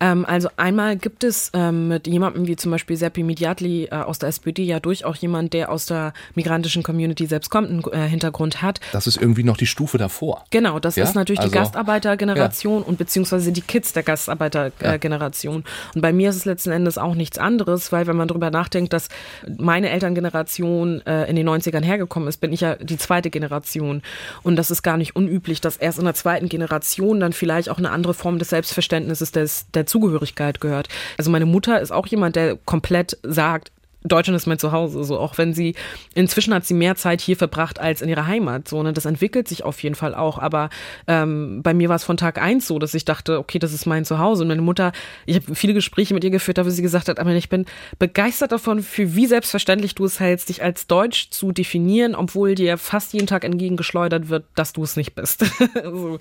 [0.00, 4.18] Ähm, also einmal gibt es ähm, mit jemandem wie zum Beispiel Seppi Midiatli äh, aus
[4.18, 8.08] der SPD ja durchaus jemand, der aus der migrantischen Community Community selbst kommt, einen äh,
[8.08, 8.80] Hintergrund hat.
[8.92, 10.44] Das ist irgendwie noch die Stufe davor.
[10.50, 11.04] Genau, das ja?
[11.04, 12.86] ist natürlich also, die Gastarbeitergeneration ja.
[12.86, 15.64] und beziehungsweise die Kids der Gastarbeitergeneration.
[15.64, 15.90] Ja.
[15.94, 18.92] Und bei mir ist es letzten Endes auch nichts anderes, weil wenn man darüber nachdenkt,
[18.92, 19.08] dass
[19.58, 24.02] meine Elterngeneration äh, in den 90ern hergekommen ist, bin ich ja die zweite Generation.
[24.42, 27.78] Und das ist gar nicht unüblich, dass erst in der zweiten Generation dann vielleicht auch
[27.78, 30.88] eine andere Form des Selbstverständnisses des, der Zugehörigkeit gehört.
[31.16, 32.89] Also meine Mutter ist auch jemand, der komplett
[33.22, 33.72] sagt,
[34.02, 35.04] Deutschland ist mein Zuhause.
[35.04, 35.74] So auch wenn sie
[36.14, 38.68] inzwischen hat sie mehr Zeit hier verbracht als in ihrer Heimat.
[38.68, 40.38] So ne, das entwickelt sich auf jeden Fall auch.
[40.38, 40.70] Aber
[41.06, 43.86] ähm, bei mir war es von Tag eins so, dass ich dachte, okay, das ist
[43.86, 44.42] mein Zuhause.
[44.42, 44.92] Und meine Mutter,
[45.26, 47.66] ich habe viele Gespräche mit ihr geführt, da wo sie gesagt hat, aber ich bin
[47.98, 52.78] begeistert davon, für wie selbstverständlich du es hältst, dich als Deutsch zu definieren, obwohl dir
[52.78, 55.44] fast jeden Tag entgegengeschleudert wird, dass du es nicht bist.
[55.84, 56.18] so.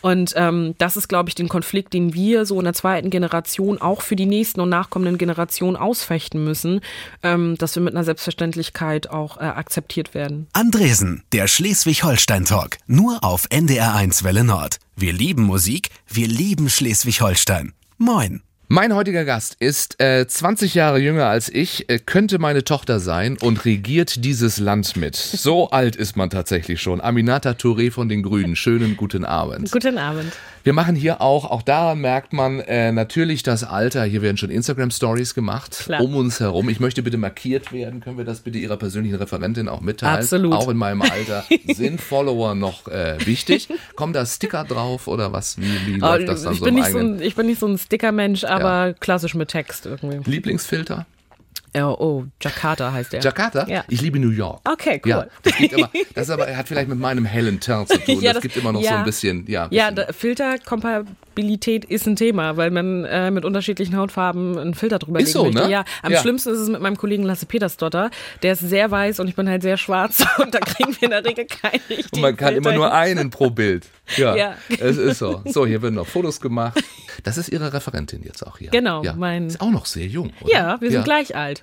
[0.00, 3.80] Und ähm, das ist, glaube ich, den Konflikt, den wir so in der zweiten Generation
[3.80, 6.80] auch für die nächsten und nachkommenden Generationen ausfechten müssen
[7.22, 10.48] ähm, dass wir mit einer Selbstverständlichkeit auch äh, akzeptiert werden.
[10.52, 14.78] Andresen, der Schleswig-Holstein-Talk, nur auf NDR1 Welle Nord.
[14.96, 17.72] Wir lieben Musik, wir lieben Schleswig-Holstein.
[17.98, 18.42] Moin.
[18.70, 23.38] Mein heutiger Gast ist äh, 20 Jahre jünger als ich, äh, könnte meine Tochter sein
[23.40, 25.16] und regiert dieses Land mit.
[25.16, 27.00] So alt ist man tatsächlich schon.
[27.00, 28.56] Aminata Touré von den Grünen.
[28.56, 29.72] Schönen guten Abend.
[29.72, 30.34] Guten Abend.
[30.64, 34.04] Wir machen hier auch, auch daran merkt man äh, natürlich das Alter.
[34.04, 36.02] Hier werden schon Instagram Stories gemacht Klar.
[36.02, 36.68] um uns herum.
[36.68, 38.00] Ich möchte bitte markiert werden.
[38.00, 40.18] Können wir das bitte Ihrer persönlichen Referentin auch mitteilen?
[40.18, 40.52] Absolut.
[40.52, 43.68] Auch in meinem Alter sind Follower noch äh, wichtig.
[43.96, 45.58] Kommen da Sticker drauf oder was?
[45.58, 47.60] Wie, wie läuft oh, das dann ich so bin nicht so ein, Ich bin nicht
[47.60, 48.92] so ein Sticker-Mensch, aber ja.
[48.92, 50.28] klassisch mit Text irgendwie.
[50.30, 51.06] Lieblingsfilter?
[51.84, 53.20] Oh, oh, Jakarta heißt er.
[53.20, 53.66] Jakarta?
[53.68, 53.84] Ja.
[53.88, 54.60] Ich liebe New York.
[54.64, 55.10] Okay, cool.
[55.10, 58.20] Ja, das, immer, das aber, hat vielleicht mit meinem hellen Teint zu tun.
[58.20, 58.90] ja, das, das, gibt immer noch ja.
[58.90, 59.66] so ein bisschen, ja.
[59.66, 59.96] Bisschen.
[59.96, 65.34] Ja, Filterkompatibilität ist ein Thema, weil man äh, mit unterschiedlichen Hautfarben einen Filter drüber ist
[65.34, 65.62] legen so, möchte.
[65.62, 65.70] Ne?
[65.70, 66.20] Ja, am ja.
[66.20, 68.10] schlimmsten ist es mit meinem Kollegen Lasse Petersdotter.
[68.42, 71.10] Der ist sehr weiß und ich bin halt sehr schwarz und da kriegen wir in
[71.10, 73.86] der Regel keinen richtigen Und man kann Filter immer nur einen pro Bild.
[74.16, 75.42] Ja, ja, es ist so.
[75.44, 76.82] So, hier werden noch Fotos gemacht.
[77.24, 78.70] Das ist Ihre Referentin jetzt auch hier.
[78.70, 79.12] Genau, ja.
[79.12, 79.48] mein.
[79.48, 80.50] Ist auch noch sehr jung, oder?
[80.50, 81.62] Ja, wir sind gleich alt.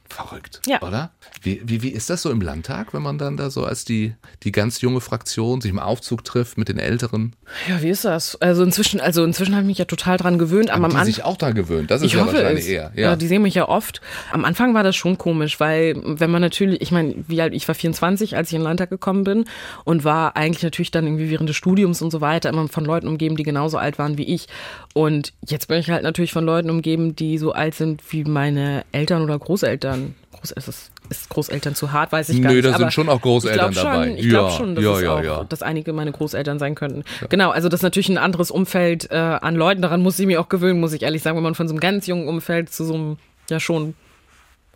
[0.11, 0.81] Verrückt, ja.
[0.81, 1.11] oder?
[1.41, 4.13] Wie, wie, wie ist das so im Landtag, wenn man dann da so als die,
[4.43, 7.33] die ganz junge Fraktion sich im Aufzug trifft mit den Älteren?
[7.69, 8.35] Ja, wie ist das?
[8.41, 10.69] Also inzwischen, also inzwischen habe ich mich ja total dran gewöhnt.
[10.69, 11.91] Aber Haben die sich auch dran gewöhnt?
[11.91, 12.71] Das ist ich ja hoffe wahrscheinlich es.
[12.71, 12.91] eher.
[12.95, 13.01] Ja.
[13.01, 13.15] ja.
[13.15, 14.01] die sehen mich ja oft.
[14.31, 17.67] Am Anfang war das schon komisch, weil wenn man natürlich, ich meine, wie alt, ich
[17.67, 19.45] war 24, als ich in den Landtag gekommen bin
[19.85, 23.07] und war eigentlich natürlich dann irgendwie während des Studiums und so weiter immer von Leuten
[23.07, 24.47] umgeben, die genauso alt waren wie ich.
[24.93, 28.83] Und jetzt bin ich halt natürlich von Leuten umgeben, die so alt sind wie meine
[28.91, 30.00] Eltern oder Großeltern
[30.31, 30.91] groß ist es?
[31.09, 32.65] ist Großeltern zu hart, weiß ich gar Nö, nicht.
[32.65, 34.07] da aber sind schon auch Großeltern ich glaub dabei.
[34.07, 35.43] Schon, ich glaube Ja, schon, dass, ja, ja, auch, ja.
[35.43, 37.03] dass einige meine Großeltern sein könnten.
[37.29, 39.81] Genau, also das ist natürlich ein anderes Umfeld äh, an Leuten.
[39.81, 41.81] Daran muss ich mich auch gewöhnen, muss ich ehrlich sagen, wenn man von so einem
[41.81, 43.17] ganz jungen Umfeld zu so einem,
[43.49, 43.93] ja schon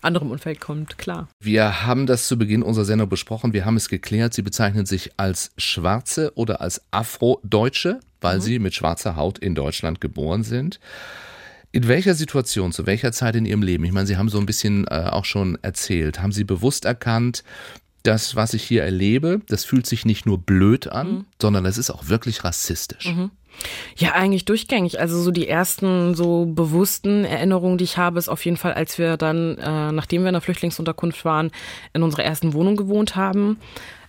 [0.02, 1.28] anderem Umfeld kommt, klar.
[1.42, 3.54] Wir haben das zu Beginn unserer Sendung besprochen.
[3.54, 4.34] Wir haben es geklärt.
[4.34, 10.02] Sie bezeichnen sich als Schwarze oder als Afrodeutsche, weil sie mit schwarzer Haut in Deutschland
[10.02, 10.80] geboren sind.
[11.76, 14.46] In welcher Situation, zu welcher Zeit in Ihrem Leben, ich meine, Sie haben so ein
[14.46, 17.44] bisschen äh, auch schon erzählt, haben Sie bewusst erkannt,
[18.04, 21.90] das, was ich hier erlebe, das fühlt sich nicht nur blöd an, sondern es ist
[21.90, 23.08] auch wirklich rassistisch.
[23.98, 25.02] Ja, eigentlich durchgängig.
[25.02, 28.98] Also so die ersten so bewussten Erinnerungen, die ich habe, ist auf jeden Fall, als
[28.98, 31.52] wir dann, äh, nachdem wir in der Flüchtlingsunterkunft waren,
[31.92, 33.58] in unserer ersten Wohnung gewohnt haben.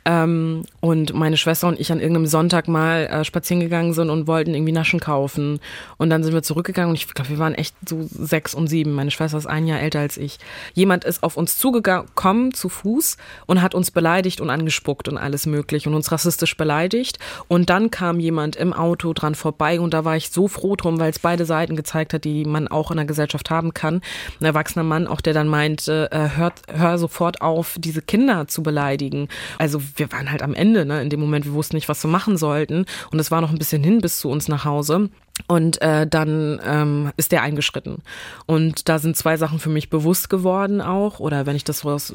[0.06, 4.28] Ähm, und meine Schwester und ich an irgendeinem Sonntag mal äh, spazieren gegangen sind und
[4.28, 5.58] wollten irgendwie Naschen kaufen.
[5.96, 8.92] Und dann sind wir zurückgegangen und ich glaube, wir waren echt so sechs und sieben.
[8.92, 10.38] Meine Schwester ist ein Jahr älter als ich.
[10.74, 13.16] Jemand ist auf uns zugekommen zu Fuß
[13.46, 17.18] und hat uns beleidigt und angespuckt und alles möglich und uns rassistisch beleidigt.
[17.48, 21.00] Und dann kam jemand im Auto dran vorbei und da war ich so froh drum,
[21.00, 24.02] weil es beide Seiten gezeigt hat, die man auch in der Gesellschaft haben kann.
[24.40, 28.62] Ein erwachsener Mann, auch der dann meinte, äh, hört, hör sofort auf, diese Kinder zu
[28.62, 29.26] beleidigen.
[29.58, 31.02] Also wir waren halt am Ende, ne?
[31.02, 32.86] In dem Moment, wir wussten nicht, was wir machen sollten.
[33.10, 35.10] Und es war noch ein bisschen hin bis zu uns nach Hause.
[35.46, 38.02] Und äh, dann ähm, ist der eingeschritten.
[38.46, 41.20] Und da sind zwei Sachen für mich bewusst geworden auch.
[41.20, 42.14] Oder wenn ich das so aus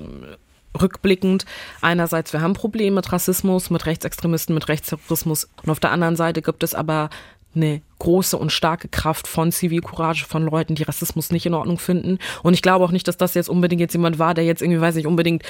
[0.79, 1.45] rückblickend.
[1.81, 5.49] Einerseits, wir haben Probleme mit Rassismus, mit Rechtsextremisten, mit Rechtsterrorismus.
[5.63, 7.09] Und auf der anderen Seite gibt es aber
[7.55, 12.17] eine große und starke Kraft von Zivilcourage von Leuten, die Rassismus nicht in Ordnung finden.
[12.41, 14.81] Und ich glaube auch nicht, dass das jetzt unbedingt jetzt jemand war, der jetzt irgendwie,
[14.81, 15.43] weiß nicht, unbedingt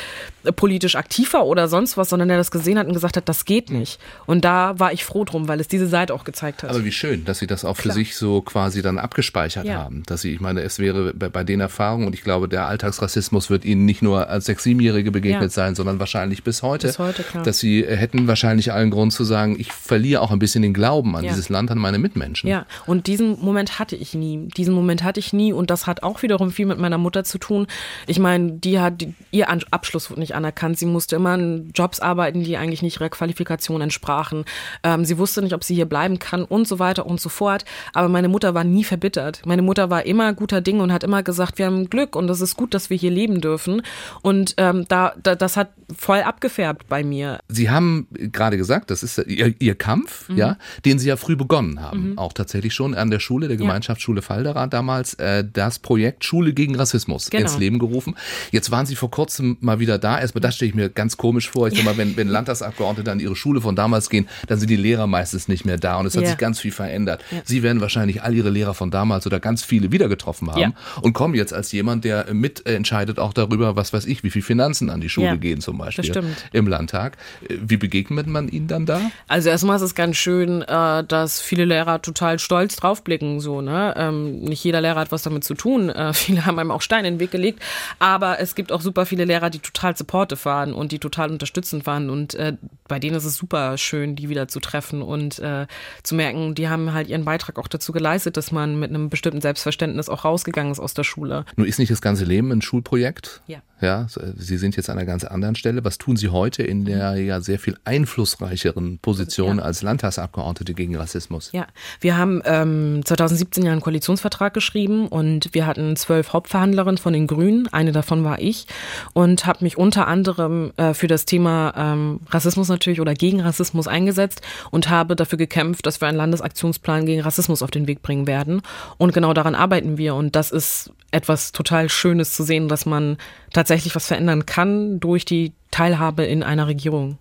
[0.44, 3.30] äh, politisch aktiv war oder sonst was, sondern der das gesehen hat und gesagt hat,
[3.30, 4.00] das geht nicht.
[4.26, 6.70] Und da war ich froh drum, weil es diese Seite auch gezeigt hat.
[6.72, 7.96] Aber wie schön, dass Sie das auch für Klar.
[7.96, 9.76] sich so quasi dann abgespeichert Ja.
[9.76, 10.04] haben.
[10.06, 13.50] Dass Sie, ich meine, es wäre bei, bei den Erfahrungen, und ich glaube, der Alltagsrassismus
[13.50, 15.50] wird Ihnen nicht nur als Sechs-, Siebenjährige begegnet Ja.
[15.50, 16.88] sein, sondern wahrscheinlich bis heute.
[16.88, 17.44] Bis heute, klar.
[17.44, 20.74] Dass Sie äh, hätten wahrscheinlich allen Grund zu sagen, ich verliere auch ein bisschen den
[20.74, 21.32] Glauben an Ja.
[21.32, 22.41] dieses Land, an meine Mitmenschen.
[22.44, 24.48] Ja, und diesen Moment hatte ich nie.
[24.58, 27.38] Diesen Moment hatte ich nie und das hat auch wiederum viel mit meiner Mutter zu
[27.38, 27.68] tun.
[28.08, 30.78] Ich meine, die hat die, ihr Abschluss wurde nicht anerkannt.
[30.78, 34.46] Sie musste immer in Jobs arbeiten, die eigentlich nicht ihrer Qualifikation entsprachen.
[34.84, 37.66] Ähm, sie wusste nicht, ob sie hier bleiben kann und so weiter und so fort.
[37.94, 39.42] Aber meine Mutter war nie verbittert.
[39.46, 42.42] Meine Mutter war immer guter Ding und hat immer gesagt, wir haben Glück und es
[42.42, 43.82] ist gut, dass wir hier leben dürfen.
[44.22, 47.40] Und ähm, da, da das hat voll abgefärbt bei mir.
[47.48, 50.38] Sie haben gerade gesagt, das ist Ihr, Ihr Kampf, Mhm.
[50.38, 52.18] ja, den Sie ja früh begonnen haben.
[52.18, 56.76] Auch tatsächlich schon an der Schule, der Gemeinschaftsschule Faldera damals, äh, das Projekt Schule gegen
[56.76, 57.44] Rassismus Genau.
[57.44, 58.16] ins Leben gerufen.
[58.52, 60.20] Jetzt waren Sie vor kurzem mal wieder da.
[60.20, 61.68] Erstmal, das stelle ich mir ganz komisch vor.
[61.68, 64.76] Ich sag mal, wenn, wenn Landtagsabgeordnete an ihre Schule von damals gehen, dann sind die
[64.76, 67.24] Lehrer meistens nicht mehr da und es hat sich ganz viel verändert.
[67.46, 71.14] Sie werden wahrscheinlich all Ihre Lehrer von damals oder ganz viele wieder getroffen haben und
[71.14, 75.02] kommen jetzt als jemand, der mitentscheidet auch darüber, was weiß ich, wie viel Finanzen an
[75.02, 77.18] die Schule gehen zum Beispiel im Landtag.
[77.48, 79.02] Wie begegnet man ihnen dann da?
[79.28, 83.40] Also erstmal ist es ganz schön, äh, dass viele Lehrer total stolz draufblicken.
[83.40, 83.94] So, ne?
[83.98, 85.90] ähm, nicht jeder Lehrer hat was damit zu tun.
[85.90, 87.62] Äh, viele haben einem auch Steine in den Weg gelegt.
[88.00, 91.86] Aber es gibt auch super viele Lehrer, die total supportive waren und die total unterstützend
[91.86, 92.10] waren.
[92.10, 95.68] Und äh, bei denen ist es super schön, die wieder zu treffen und äh,
[96.04, 99.42] zu merken, die haben halt ihren Beitrag auch dazu geleistet, dass man mit einem bestimmten
[99.42, 101.46] Selbstverständnis auch rausgegangen ist aus der Schule.
[101.56, 103.42] Nun ist nicht das ganze Leben ein Schulprojekt.
[103.48, 103.60] Ja.
[103.82, 104.06] Ja,
[104.38, 105.84] Sie sind jetzt an einer ganz anderen Stelle.
[105.84, 109.64] Was tun Sie heute in der ja sehr viel einflussreicheren Position Ja.
[109.64, 111.50] als Landtagsabgeordnete gegen Rassismus?
[111.52, 111.66] Ja,
[112.00, 117.26] wir haben ähm, 2017 ja einen Koalitionsvertrag geschrieben und wir hatten zwölf Hauptverhandlerinnen von den
[117.28, 117.68] Grünen.
[117.74, 118.68] Eine davon war ich
[119.14, 123.88] und habe mich unter anderem äh, für das Thema ähm, Rassismus natürlich oder gegen Rassismus
[123.88, 128.28] eingesetzt und habe dafür gekämpft, dass wir einen Landesaktionsplan gegen Rassismus auf den Weg bringen
[128.28, 128.62] werden.
[128.98, 133.18] Und genau daran arbeiten wir und das ist etwas total Schönes zu sehen, dass man
[133.54, 137.18] tatsächlich was verändern kann durch die Teilhabe in einer Regierung.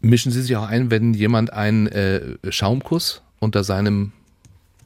[0.00, 4.12] Mischen Sie sich auch ein, wenn jemand einen äh, Schaumkuss unter seinem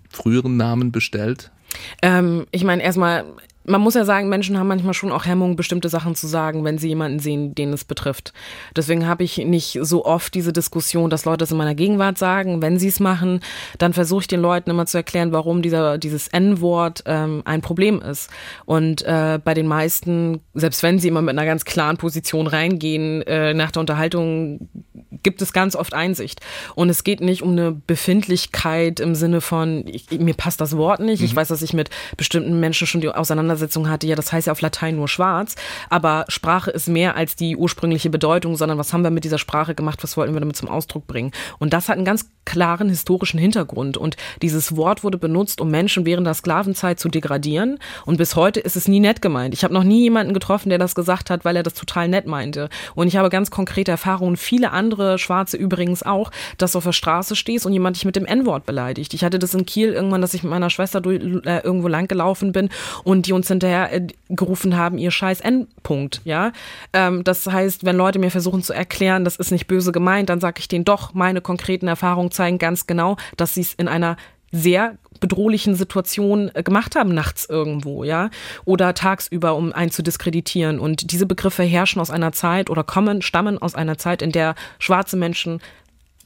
[0.08, 1.50] früheren Namen bestellt?
[2.02, 3.24] Ähm, ich meine, erstmal,
[3.64, 6.78] man muss ja sagen, Menschen haben manchmal schon auch Hemmungen, bestimmte Sachen zu sagen, wenn
[6.78, 8.32] sie jemanden sehen, den es betrifft.
[8.74, 12.62] Deswegen habe ich nicht so oft diese Diskussion, dass Leute es in meiner Gegenwart sagen.
[12.62, 13.40] Wenn sie es machen,
[13.78, 18.00] dann versuche ich den Leuten immer zu erklären, warum dieser, dieses N-Wort ähm, ein Problem
[18.00, 18.30] ist.
[18.64, 23.22] Und äh, bei den meisten, selbst wenn sie immer mit einer ganz klaren Position reingehen,
[23.22, 24.68] äh, nach der Unterhaltung
[25.22, 26.40] gibt es ganz oft Einsicht.
[26.74, 31.00] Und es geht nicht um eine Befindlichkeit im Sinne von, ich, mir passt das Wort
[31.00, 31.22] nicht.
[31.22, 33.08] Ich weiß, dass ich mit bestimmten Menschen schon die
[33.50, 35.56] Auseinandersetzung hatte, ja, das heißt ja auf Latein nur schwarz,
[35.88, 39.74] aber Sprache ist mehr als die ursprüngliche Bedeutung, sondern was haben wir mit dieser Sprache
[39.74, 41.32] gemacht, was wollten wir damit zum Ausdruck bringen?
[41.58, 46.06] Und das hat einen ganz klaren historischen Hintergrund und dieses Wort wurde benutzt, um Menschen
[46.06, 49.54] während der Sklavenzeit zu degradieren und bis heute ist es nie nett gemeint.
[49.54, 52.26] Ich habe noch nie jemanden getroffen, der das gesagt hat, weil er das total nett
[52.26, 52.68] meinte.
[52.94, 56.92] Und ich habe ganz konkrete Erfahrungen, viele andere Schwarze übrigens auch, dass du auf der
[56.92, 59.14] Straße stehst und jemand dich mit dem N-Wort beleidigt.
[59.14, 62.08] Ich hatte das in Kiel irgendwann, dass ich mit meiner Schwester durch, äh, irgendwo lang
[62.08, 62.68] gelaufen bin
[63.04, 66.52] und die uns hinterher äh, gerufen haben, ihr scheiß N-Punkt, ja.
[66.92, 70.40] Ähm, das heißt, wenn Leute mir versuchen zu erklären, das ist nicht böse gemeint, dann
[70.40, 74.16] sage ich denen doch, meine konkreten Erfahrungen zeigen ganz genau, dass sie es in einer
[74.52, 78.30] sehr bedrohlichen Situation äh, gemacht haben, nachts irgendwo, ja,
[78.64, 80.80] oder tagsüber, um einen zu diskreditieren.
[80.80, 84.54] Und diese Begriffe herrschen aus einer Zeit oder kommen, stammen aus einer Zeit, in der
[84.78, 85.60] schwarze Menschen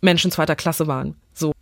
[0.00, 1.16] Menschen zweiter Klasse waren.
[1.32, 1.52] So.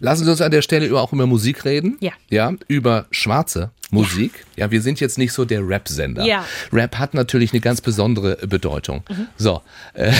[0.00, 1.96] Lassen Sie uns an der Stelle auch über Musik reden.
[2.00, 2.12] Ja.
[2.30, 4.44] Ja, über schwarze Musik.
[4.56, 6.24] Ja, wir sind jetzt nicht so der Rap-Sender.
[6.24, 6.44] Ja.
[6.72, 9.04] Rap hat natürlich eine ganz besondere Bedeutung.
[9.08, 9.28] Mhm.
[9.36, 9.62] So.
[9.94, 10.12] Äh,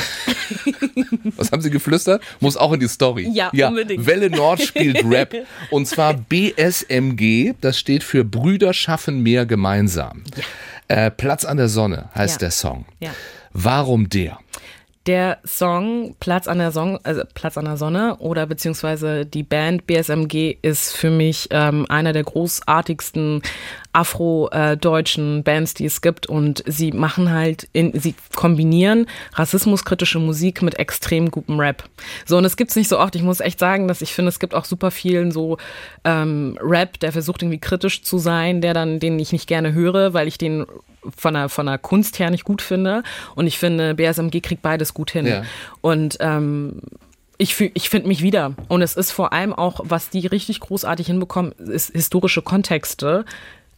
[1.37, 2.23] was haben Sie geflüstert?
[2.41, 3.29] Muss auch in die Story.
[3.33, 3.69] Ja, ja.
[3.69, 4.07] unbedingt.
[4.07, 5.35] Welle Nord spielt Rap.
[5.71, 7.55] Und zwar BSMG.
[7.61, 10.23] Das steht für Brüder schaffen mehr gemeinsam.
[10.89, 11.07] Ja.
[11.07, 12.47] Äh, Platz an der Sonne heißt Ja.
[12.47, 12.85] der Song.
[13.01, 13.11] Ja.
[13.53, 14.39] Warum der?
[15.07, 19.87] Der Song Platz an der Song, also Platz an der Sonne oder beziehungsweise die Band
[19.87, 23.43] BSMG ist für mich ähm, einer der großartigsten
[23.97, 30.79] afro-deutschen Bands, die es gibt und sie machen halt, in, sie kombinieren rassismuskritische Musik mit
[30.79, 31.85] extrem gutem Rap.
[32.25, 33.15] So und es gibt's nicht so oft.
[33.17, 35.59] Ich muss echt sagen, dass ich finde, es gibt auch super vielen so
[36.05, 40.13] ähm, Rap, der versucht irgendwie kritisch zu sein, der dann den ich nicht gerne höre,
[40.15, 40.67] weil ich den
[41.17, 43.03] von der, von der Kunst her nicht gut finde.
[43.35, 45.27] Und ich finde, BSMG kriegt beides gut hin.
[45.27, 45.43] Ja.
[45.81, 46.81] Und ähm,
[47.39, 48.55] ich, fühl- ich finde mich wieder.
[48.69, 53.25] Und es ist vor allem auch, was die richtig großartig hinbekommen, ist historische Kontexte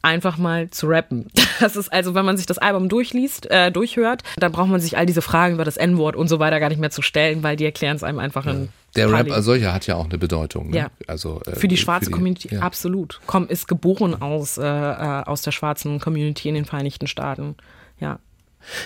[0.02, 1.26] einfach mal zu rappen.
[1.60, 4.96] Das ist also, wenn man sich das Album durchliest, äh, durchhört, dann braucht man sich
[4.96, 7.56] all diese Fragen über das N-Wort und so weiter gar nicht mehr zu stellen, weil
[7.56, 10.18] die erklären es einem einfach in Der paar Rap als solcher hat ja auch eine
[10.18, 10.70] Bedeutung.
[10.70, 10.76] Ne?
[10.76, 10.90] Ja.
[11.08, 12.60] Also, äh, Für die schwarze Community, ja.
[12.60, 13.18] absolut.
[13.26, 17.56] Komm, ist geboren aus, äh, äh, aus der schwarzen Community in den Vereinigten Staaten.
[17.98, 18.20] Ja.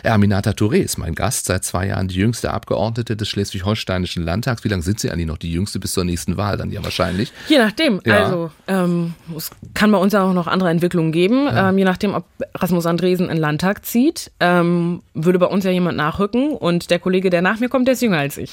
[0.04, 4.64] Ja, Aminata Touré ist mein Gast, seit zwei Jahren die jüngste Abgeordnete des Schleswig-Holsteinischen Landtags.
[4.64, 7.32] Wie lange sind Sie eigentlich noch die jüngste bis zur nächsten Wahl dann ja wahrscheinlich?
[7.48, 8.00] Je nachdem.
[8.06, 8.24] Ja.
[8.24, 11.48] Also ähm, es kann bei uns ja auch noch andere Entwicklungen geben.
[11.52, 15.70] Ähm, je nachdem, ob Rasmus Andresen in den Landtag zieht, ähm, würde bei uns ja
[15.70, 18.52] jemand nachrücken und der Kollege, der nach mir kommt, der ist jünger als ich.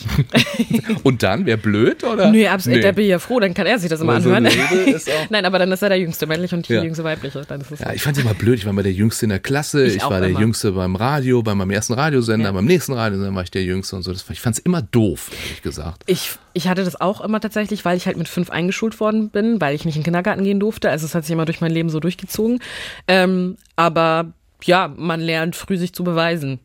[1.03, 2.32] Und dann, wäre blöd, oder?
[2.32, 4.32] Nö, abs da bin ich ja froh, dann kann er sich das immer Aber so
[4.32, 4.99] ein anhören.
[5.29, 6.84] Nein, aber dann ist er der Jüngste männlich und die Ja.
[6.84, 7.41] Jüngste weibliche.
[7.79, 8.58] Ja, ich fand es immer blöd.
[8.60, 9.86] Ich war mal der Jüngste in der Klasse.
[9.86, 10.39] Ich Ich, war der immer.
[10.39, 12.48] Jüngste beim Radio, bei meinem ersten Radiosender.
[12.48, 12.52] Ja.
[12.52, 14.12] Beim nächsten Radiosender war ich der Jüngste und so.
[14.13, 16.04] Das, ich fand es immer doof, ehrlich gesagt.
[16.06, 19.60] Ich, ich hatte das auch immer tatsächlich, weil ich halt mit fünf eingeschult worden bin,
[19.60, 20.89] weil ich nicht in den Kindergarten gehen durfte.
[20.89, 22.60] Also es hat sich immer durch mein Leben so durchgezogen.
[23.08, 26.60] Ähm, aber ja, man lernt früh sich zu beweisen.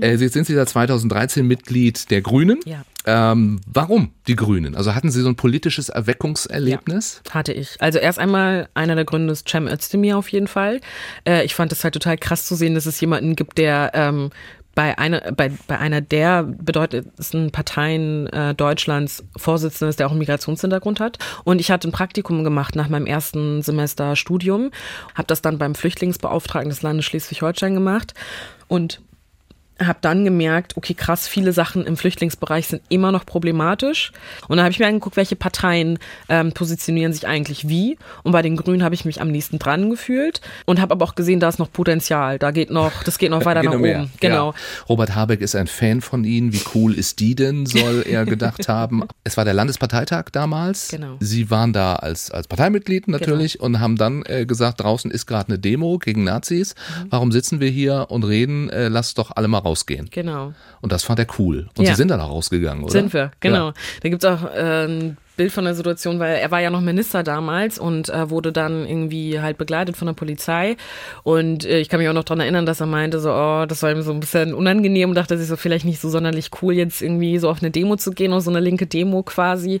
[0.00, 2.60] Äh, Sie sind Sie seit 2013 Mitglied der Grünen.
[2.64, 2.84] Ja.
[3.04, 4.76] Ähm, warum die Grünen?
[4.76, 7.22] Also hatten Sie so ein politisches Erweckungserlebnis?
[7.30, 7.76] Hatte ich.
[7.80, 10.80] Also erst einmal einer der Gründe ist Cem Özdemir auf jeden Fall.
[11.26, 14.30] Äh, ich fand es halt total krass zu sehen, dass es jemanden gibt, der ähm,
[14.74, 20.20] bei einer, bei, bei einer der bedeutendsten Parteien äh, Deutschlands Vorsitzender ist, der auch einen
[20.20, 21.18] Migrationshintergrund hat.
[21.44, 24.70] Und ich hatte ein Praktikum gemacht nach meinem ersten Semester Studium,
[25.14, 28.14] habe das dann beim Flüchtlingsbeauftragten des Landes Schleswig-Holstein gemacht
[28.68, 29.02] und
[29.86, 34.12] habe dann gemerkt, okay, krass, viele Sachen im Flüchtlingsbereich sind immer noch problematisch.
[34.48, 37.98] Und dann habe ich mir angeguckt, welche Parteien ähm, positionieren sich eigentlich wie.
[38.22, 41.14] Und bei den Grünen habe ich mich am nächsten dran gefühlt und habe aber auch
[41.14, 42.38] gesehen, da ist noch Potenzial.
[42.38, 44.00] Da geht noch, das geht noch weiter Geht nach noch mehr.
[44.00, 44.12] oben.
[44.20, 44.50] Genau.
[44.52, 44.58] Ja.
[44.88, 46.52] Robert Habeck ist ein Fan von Ihnen.
[46.52, 49.04] Wie cool ist die denn, soll er gedacht haben.
[49.24, 50.88] Es war der Landesparteitag damals.
[50.88, 51.16] Genau.
[51.20, 55.48] Sie waren da als, als Parteimitglied natürlich und haben dann äh, gesagt, draußen ist gerade
[55.48, 56.74] eine Demo gegen Nazis.
[56.74, 57.06] Mhm.
[57.10, 58.70] Warum sitzen wir hier und reden?
[58.70, 60.08] Äh, lasst doch alle mal rausgehen.
[60.10, 60.52] Genau.
[60.80, 61.68] Und das fand er cool.
[61.76, 61.90] Und Ja.
[61.92, 62.92] Sie sind dann auch rausgegangen, oder?
[62.92, 63.68] Sind wir, genau.
[63.68, 63.74] Ja.
[64.02, 67.22] Da gibt's auch äh, ein Bild von der Situation, weil er war ja noch Minister
[67.22, 70.76] damals und äh, wurde dann irgendwie halt begleitet von der Polizei.
[71.22, 73.82] Und äh, ich kann mich auch noch dran erinnern, dass er meinte, so, oh, das
[73.82, 76.74] war ihm so ein bisschen unangenehm und dachte sich so vielleicht nicht so sonderlich cool,
[76.74, 79.80] jetzt irgendwie so auf eine Demo zu gehen, auf so eine linke Demo quasi.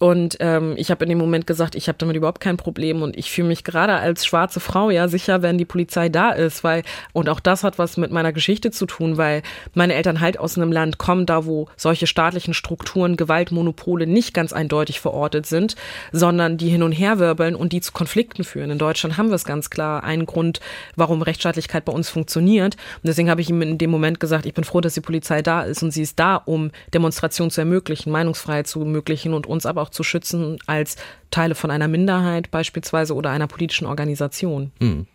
[0.00, 3.18] Und ähm, ich habe in dem Moment gesagt, ich habe damit überhaupt kein Problem und
[3.18, 6.84] ich fühle mich gerade als schwarze Frau ja sicher, wenn die Polizei da ist, weil
[7.12, 9.42] und auch das hat was mit meiner Geschichte zu tun, weil
[9.74, 14.54] meine Eltern halt aus einem Land kommen, da wo solche staatlichen Strukturen, Gewaltmonopole nicht ganz
[14.54, 15.76] eindeutig verortet sind,
[16.12, 18.70] sondern die hin und her wirbeln und die zu Konflikten führen.
[18.70, 20.60] In Deutschland haben wir es ganz klar einen Grund,
[20.96, 22.76] warum Rechtsstaatlichkeit bei uns funktioniert.
[22.76, 25.42] Und deswegen habe ich ihm in dem Moment gesagt, ich bin froh, dass die Polizei
[25.42, 29.66] da ist und sie ist da, um Demonstrationen zu ermöglichen, Meinungsfreiheit zu ermöglichen und uns
[29.66, 30.96] aber auch auch zu schützen als
[31.30, 34.72] Teile von einer Minderheit beispielsweise oder einer politischen Organisation.
[34.80, 35.06] Hm.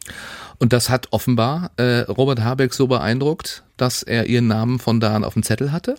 [0.59, 5.15] Und das hat offenbar äh, Robert Habeck so beeindruckt, dass er ihren Namen von da
[5.15, 5.95] an auf dem Zettel hatte?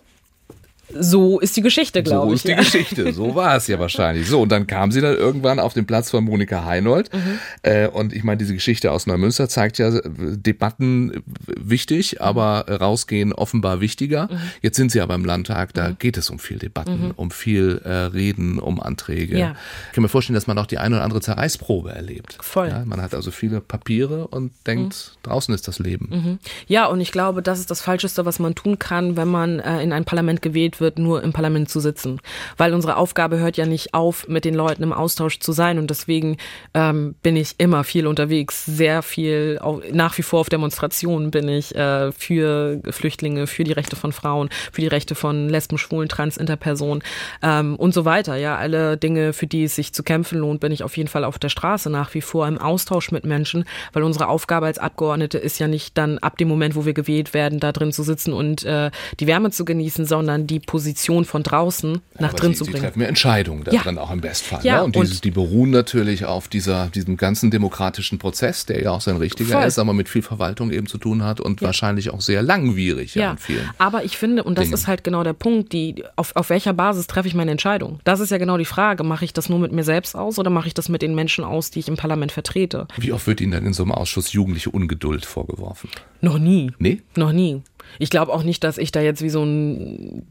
[0.93, 2.41] So ist die Geschichte, glaube ich.
[2.41, 2.57] So ist die ja.
[2.57, 3.13] Geschichte.
[3.13, 4.27] So war es ja wahrscheinlich.
[4.27, 7.13] So, und dann kam sie dann irgendwann auf den Platz von Monika Heinold.
[7.13, 7.39] Mhm.
[7.63, 13.81] Äh, und ich meine, diese Geschichte aus Neumünster zeigt ja Debatten wichtig, aber rausgehen offenbar
[13.81, 14.29] wichtiger.
[14.31, 14.39] Mhm.
[14.61, 15.97] Jetzt sind sie aber im Landtag, da mhm.
[15.99, 17.13] geht es um viel Debatten, mhm.
[17.15, 19.37] um viel äh, Reden, um Anträge.
[19.37, 19.55] Ja.
[19.89, 22.37] Ich kann mir vorstellen, dass man auch die eine oder andere Zerreißprobe erlebt.
[22.39, 22.69] Voll.
[22.69, 25.29] Ja, man hat also viele Papiere und denkt, mhm.
[25.29, 26.09] draußen ist das Leben.
[26.09, 26.39] Mhm.
[26.67, 29.81] Ja, und ich glaube, das ist das Falscheste, was man tun kann, wenn man äh,
[29.81, 32.19] in ein Parlament gewählt wird, nur im Parlament zu sitzen.
[32.57, 35.79] Weil unsere Aufgabe hört ja nicht auf, mit den Leuten im Austausch zu sein.
[35.79, 36.37] Und deswegen
[36.73, 41.47] ähm, bin ich immer viel unterwegs, sehr viel, auch, nach wie vor auf Demonstrationen bin
[41.49, 46.09] ich äh, für Flüchtlinge, für die Rechte von Frauen, für die Rechte von Lesben, Schwulen,
[46.09, 47.03] Trans, Interpersonen
[47.41, 48.35] ähm, und so weiter.
[48.35, 51.23] Ja, alle Dinge, für die es sich zu kämpfen lohnt, bin ich auf jeden Fall
[51.23, 55.37] auf der Straße nach wie vor im Austausch mit Menschen, weil unsere Aufgabe als Abgeordnete
[55.37, 58.33] ist ja nicht dann ab dem Moment, wo wir gewählt werden, da drin zu sitzen
[58.33, 62.59] und äh, die Wärme zu genießen, sondern die Position von draußen nach Aber drin sie,
[62.59, 62.77] zu bringen.
[62.77, 63.81] Sie treffen ja Entscheidungen da ja.
[63.81, 64.59] drin auch im Bestfall.
[64.63, 64.83] Ja, ne?
[64.83, 69.17] Und, dieses, die beruhen natürlich auf dieser, diesem ganzen demokratischen Prozess, der ja auch sein
[69.17, 69.67] richtiger voll.
[69.67, 71.67] ist, aber mit viel Verwaltung eben zu tun hat und ja.
[71.67, 73.67] wahrscheinlich auch sehr langwierig ja, vielen.
[73.79, 74.75] Aber ich finde, und das Dingen.
[74.75, 77.99] ist halt genau der Punkt, die, auf, auf welcher Basis treffe ich meine Entscheidung?
[78.03, 79.03] Das ist ja genau die Frage.
[79.03, 81.43] Mache ich das nur mit mir selbst aus oder mache ich das mit den Menschen
[81.43, 82.87] aus, die ich im Parlament vertrete?
[82.97, 85.89] Wie oft wird Ihnen denn in so einem Ausschuss jugendliche Ungeduld vorgeworfen?
[86.21, 86.71] Noch nie.
[86.77, 87.01] Nee?
[87.15, 87.61] Noch nie.
[87.99, 90.27] Ich glaube auch nicht, dass ich da jetzt wie so ein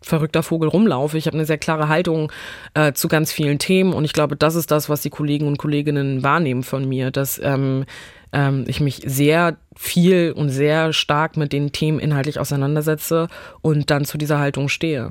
[0.00, 1.18] verrückter Vogel rumlaufe.
[1.18, 2.32] Ich habe eine sehr klare Haltung
[2.74, 5.58] äh, zu ganz vielen Themen und ich glaube, das ist das, was die Kollegen und
[5.58, 7.84] Kolleginnen wahrnehmen von mir, dass ähm,
[8.32, 13.28] ähm, ich mich sehr viel und sehr stark mit den Themen inhaltlich auseinandersetze
[13.60, 15.10] und dann zu dieser Haltung stehe.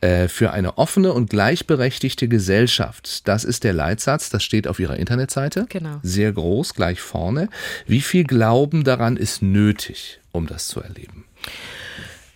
[0.00, 4.96] Äh, für eine offene und gleichberechtigte Gesellschaft, das ist der Leitsatz, das steht auf Ihrer
[4.96, 5.66] Internetseite.
[5.68, 5.98] Genau.
[6.02, 7.48] Sehr groß, gleich vorne.
[7.86, 11.24] Wie viel Glauben daran ist nötig, um das zu erleben?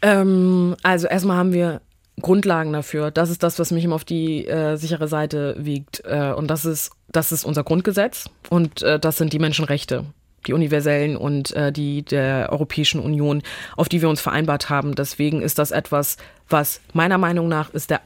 [0.02, 1.80] Ähm, also erstmal haben wir
[2.20, 3.10] Grundlagen dafür.
[3.10, 6.02] Das ist das, was mich immer auf die äh, sichere Seite wiegt.
[6.04, 10.04] Äh, und das ist, das ist unser Grundgesetz und äh, das sind die Menschenrechte,
[10.46, 13.42] die universellen und äh, die der Europäischen Union,
[13.76, 14.94] auf die wir uns vereinbart haben.
[14.94, 16.16] Deswegen ist das etwas,
[16.48, 18.00] was meiner Meinung nach ist der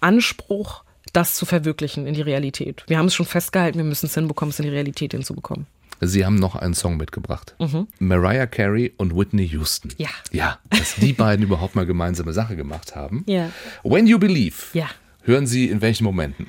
[0.00, 2.84] Anspruch, das zu verwirklichen in die Realität.
[2.88, 5.66] Wir haben es schon festgehalten, wir müssen es hinbekommen, es in die Realität hinzubekommen.
[6.00, 7.54] Sie haben noch einen Song mitgebracht.
[7.58, 7.88] Mhm.
[7.98, 9.92] Mariah Carey und Whitney Houston.
[9.96, 10.08] Ja.
[10.32, 13.24] Ja, dass die beiden überhaupt mal gemeinsame Sache gemacht haben.
[13.26, 13.50] Ja.
[13.82, 14.56] When You Believe.
[14.72, 14.88] Ja.
[15.22, 16.46] Hören Sie in welchen Momenten?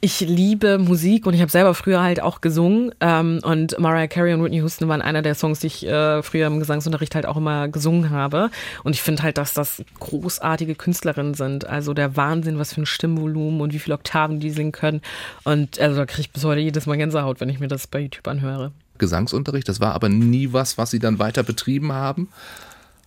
[0.00, 2.94] Ich liebe Musik und ich habe selber früher halt auch gesungen.
[3.00, 6.46] Ähm, und Mariah Carey und Whitney Houston waren einer der Songs, die ich äh, früher
[6.46, 8.50] im Gesangsunterricht halt auch immer gesungen habe.
[8.84, 11.66] Und ich finde halt, dass das großartige Künstlerinnen sind.
[11.66, 15.02] Also der Wahnsinn, was für ein Stimmvolumen und wie viele Oktaven die singen können.
[15.44, 18.00] Und also da kriege ich bis heute jedes Mal Gänsehaut, wenn ich mir das bei
[18.00, 18.72] YouTube anhöre.
[18.98, 22.28] Gesangsunterricht, das war aber nie was, was Sie dann weiter betrieben haben?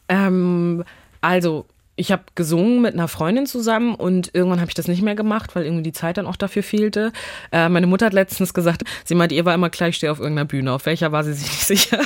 [0.09, 0.83] Ähm,
[1.21, 1.65] also
[2.01, 5.55] ich habe gesungen mit einer Freundin zusammen und irgendwann habe ich das nicht mehr gemacht,
[5.55, 7.13] weil irgendwie die Zeit dann auch dafür fehlte.
[7.51, 10.19] Äh, meine Mutter hat letztens gesagt, sie meinte, ihr war immer klar, ich stehe auf
[10.19, 10.73] irgendeiner Bühne.
[10.73, 11.99] Auf welcher war sie sich nicht sicher.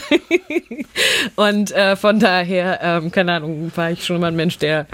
[1.38, 4.86] und äh, von daher, ähm, keine Ahnung, war ich schon immer ein Mensch, der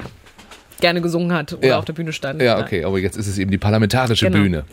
[0.82, 1.80] gerne gesungen hat oder ja.
[1.80, 2.40] auf der Bühne stand.
[2.40, 4.44] Ja, okay, aber jetzt ist es eben die parlamentarische genau.
[4.44, 4.66] Bühne.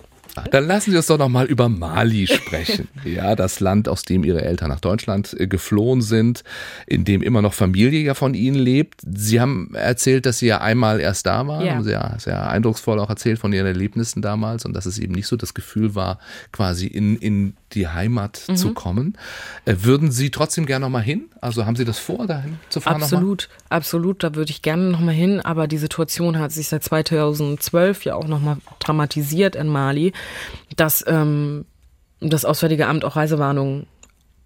[0.50, 2.88] Dann lassen Sie uns doch noch mal über Mali sprechen.
[3.04, 6.44] ja, das Land, aus dem Ihre Eltern nach Deutschland äh, geflohen sind,
[6.86, 9.00] in dem immer noch Familie ja von Ihnen lebt.
[9.02, 11.82] Sie haben erzählt, dass Sie ja einmal erst da waren, ja.
[11.82, 15.36] sehr, sehr eindrucksvoll auch erzählt von Ihren Erlebnissen damals und dass es eben nicht so
[15.36, 16.18] das Gefühl war,
[16.52, 18.56] quasi in, in die Heimat mhm.
[18.56, 19.18] zu kommen.
[19.64, 21.30] Äh, würden Sie trotzdem gerne noch mal hin?
[21.40, 23.02] Also haben Sie das vor, dahin zu fahren?
[23.02, 24.22] Absolut, absolut.
[24.22, 25.40] Da würde ich gerne noch mal hin.
[25.40, 30.12] Aber die Situation hat sich seit 2012 ja auch noch mal dramatisiert in Mali,
[30.76, 31.64] dass ähm,
[32.20, 33.86] das Auswärtige Amt auch Reisewarnungen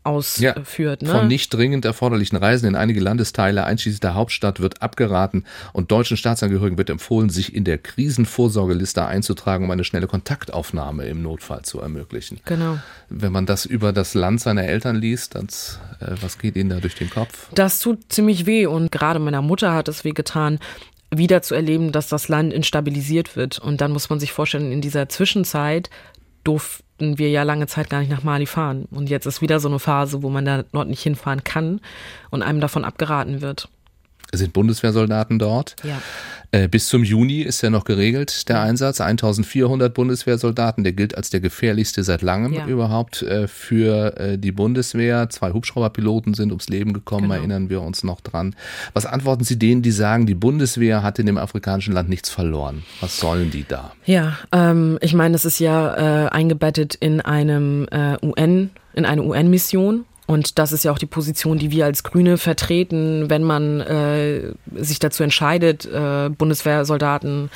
[0.05, 1.03] ausführt.
[1.03, 1.19] Ja, ne?
[1.19, 6.17] Von nicht dringend erforderlichen Reisen in einige Landesteile, einschließlich der Hauptstadt, wird abgeraten und deutschen
[6.17, 11.81] Staatsangehörigen wird empfohlen, sich in der Krisenvorsorgeliste einzutragen, um eine schnelle Kontaktaufnahme im Notfall zu
[11.81, 12.41] ermöglichen.
[12.45, 12.79] Genau.
[13.09, 15.47] Wenn man das über das Land seiner Eltern liest, dann,
[16.01, 17.49] äh, was geht Ihnen da durch den Kopf?
[17.55, 20.59] Das tut ziemlich weh und gerade meiner Mutter hat es weh getan,
[21.15, 23.59] wieder zu erleben, dass das Land instabilisiert wird.
[23.59, 25.91] Und dann muss man sich vorstellen, in dieser Zwischenzeit
[26.45, 28.87] durften wir ja lange Zeit gar nicht nach Mali fahren.
[28.91, 31.81] Und jetzt ist wieder so eine Phase, wo man da dort nicht hinfahren kann
[32.31, 33.69] und einem davon abgeraten wird.
[34.33, 35.77] Sind Bundeswehrsoldaten dort.
[35.85, 36.01] Ja.
[36.55, 39.01] Äh, bis zum Juni ist ja noch geregelt, der Einsatz.
[39.01, 42.67] 1400 Bundeswehrsoldaten, der gilt als der gefährlichste seit langem Ja.
[42.67, 45.29] überhaupt äh, für äh, die Bundeswehr.
[45.31, 47.35] Zwei Hubschrauberpiloten sind ums Leben gekommen, Genau.
[47.37, 48.55] erinnern wir uns noch dran.
[48.93, 52.83] Was antworten Sie denen, die sagen, die Bundeswehr hat in dem afrikanischen Land nichts verloren?
[53.01, 53.93] Was sollen die da?
[54.05, 59.23] Ja, ähm, ich meine, das ist ja äh, eingebettet in einem äh, UN, in eine
[59.23, 60.05] UN-Mission.
[60.33, 64.55] Und das ist ja auch die Position, die wir als Grüne vertreten, wenn man äh,
[64.75, 67.51] sich dazu entscheidet, äh, Bundeswehrsoldaten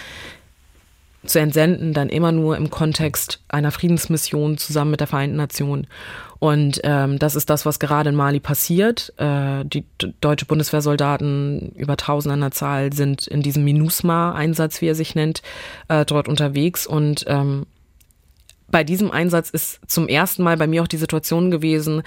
[1.25, 5.87] zu entsenden, dann immer nur im Kontext einer Friedensmission zusammen mit der Vereinten Nationen.
[6.39, 9.11] Und ähm, das ist das, was gerade in Mali passiert.
[9.17, 9.85] Äh, die
[10.21, 15.41] deutsche Bundeswehrsoldaten, über 1000 an der Zahl, sind in diesem MINUSMA-Einsatz, wie er sich nennt,
[15.89, 16.87] äh, dort unterwegs.
[16.87, 17.65] Und ähm,
[18.69, 22.03] bei diesem Einsatz ist zum ersten Mal bei mir auch die Situation gewesen,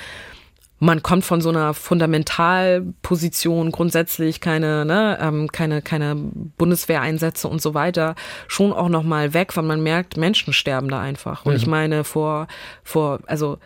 [0.79, 7.73] man kommt von so einer Fundamentalposition grundsätzlich keine ne, ähm, keine keine Bundeswehreinsätze und so
[7.73, 8.15] weiter
[8.47, 11.45] schon auch noch mal weg, weil man merkt Menschen sterben da einfach.
[11.45, 12.47] Und ich meine vor
[12.83, 13.57] vor also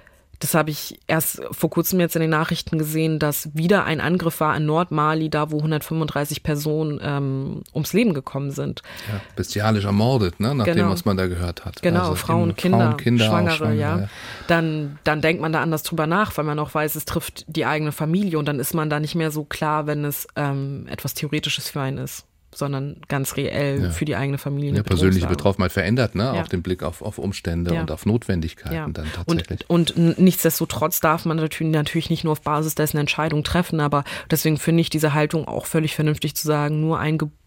[0.44, 4.42] das habe ich erst vor kurzem jetzt in den Nachrichten gesehen, dass wieder ein Angriff
[4.42, 8.82] war in Nordmali, da wo 135 Personen ähm, ums Leben gekommen sind.
[9.10, 10.54] Ja, bestialisch ermordet, ne?
[10.54, 10.90] nach dem, Genau.
[10.90, 11.82] was man da gehört hat.
[11.82, 14.10] Genau, Also Frauen, Kinder, Frauen, Kinder, Schwangere, Schwangere, ja.
[14.48, 17.66] Dann, dann denkt man da anders drüber nach, weil man auch weiß, es trifft die
[17.66, 21.14] eigene Familie und dann ist man da nicht mehr so klar, wenn es ähm, etwas
[21.14, 22.26] Theoretisches für einen ist,
[22.58, 24.70] sondern ganz reell für die eigene Familie.
[24.70, 25.28] eine Ja, persönliche.
[25.28, 26.24] Betroffenheit verändert, ne?
[26.24, 26.42] Ja.
[26.42, 27.82] auch den Blick auf, auf Umstände Ja.
[27.82, 28.88] und auf Notwendigkeiten Ja.
[28.90, 29.70] dann tatsächlich.
[29.70, 34.04] Und, und nichtsdestotrotz darf man natürlich, natürlich nicht nur auf Basis dessen Entscheidung treffen, aber
[34.32, 37.00] deswegen finde ich diese Haltung auch völlig vernünftig zu sagen, nur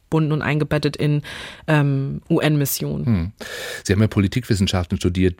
[0.06, 1.22] eingebunden und eingebettet in
[1.66, 3.06] ähm, UN-Missionen.
[3.06, 3.32] Hm.
[3.84, 5.36] Sie haben ja Politikwissenschaften studiert.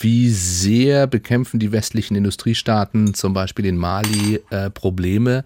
[0.00, 5.44] Wie sehr bekämpfen die westlichen Industriestaaten zum Beispiel in Mali äh, Probleme,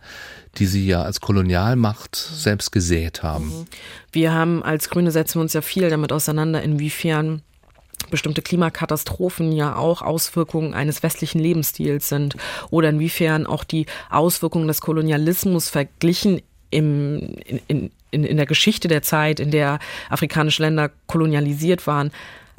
[0.56, 3.66] die sie ja als Kolonialmacht selbst gesät haben?
[4.12, 7.42] Wir haben als Grüne setzen wir uns ja viel damit auseinander, inwiefern
[8.10, 12.36] bestimmte Klimakatastrophen ja auch Auswirkungen eines westlichen Lebensstils sind
[12.70, 16.42] oder inwiefern auch die Auswirkungen des Kolonialismus verglichen
[16.74, 22.10] im, in, in, in in der Geschichte der Zeit, in der afrikanische Länder kolonialisiert waren,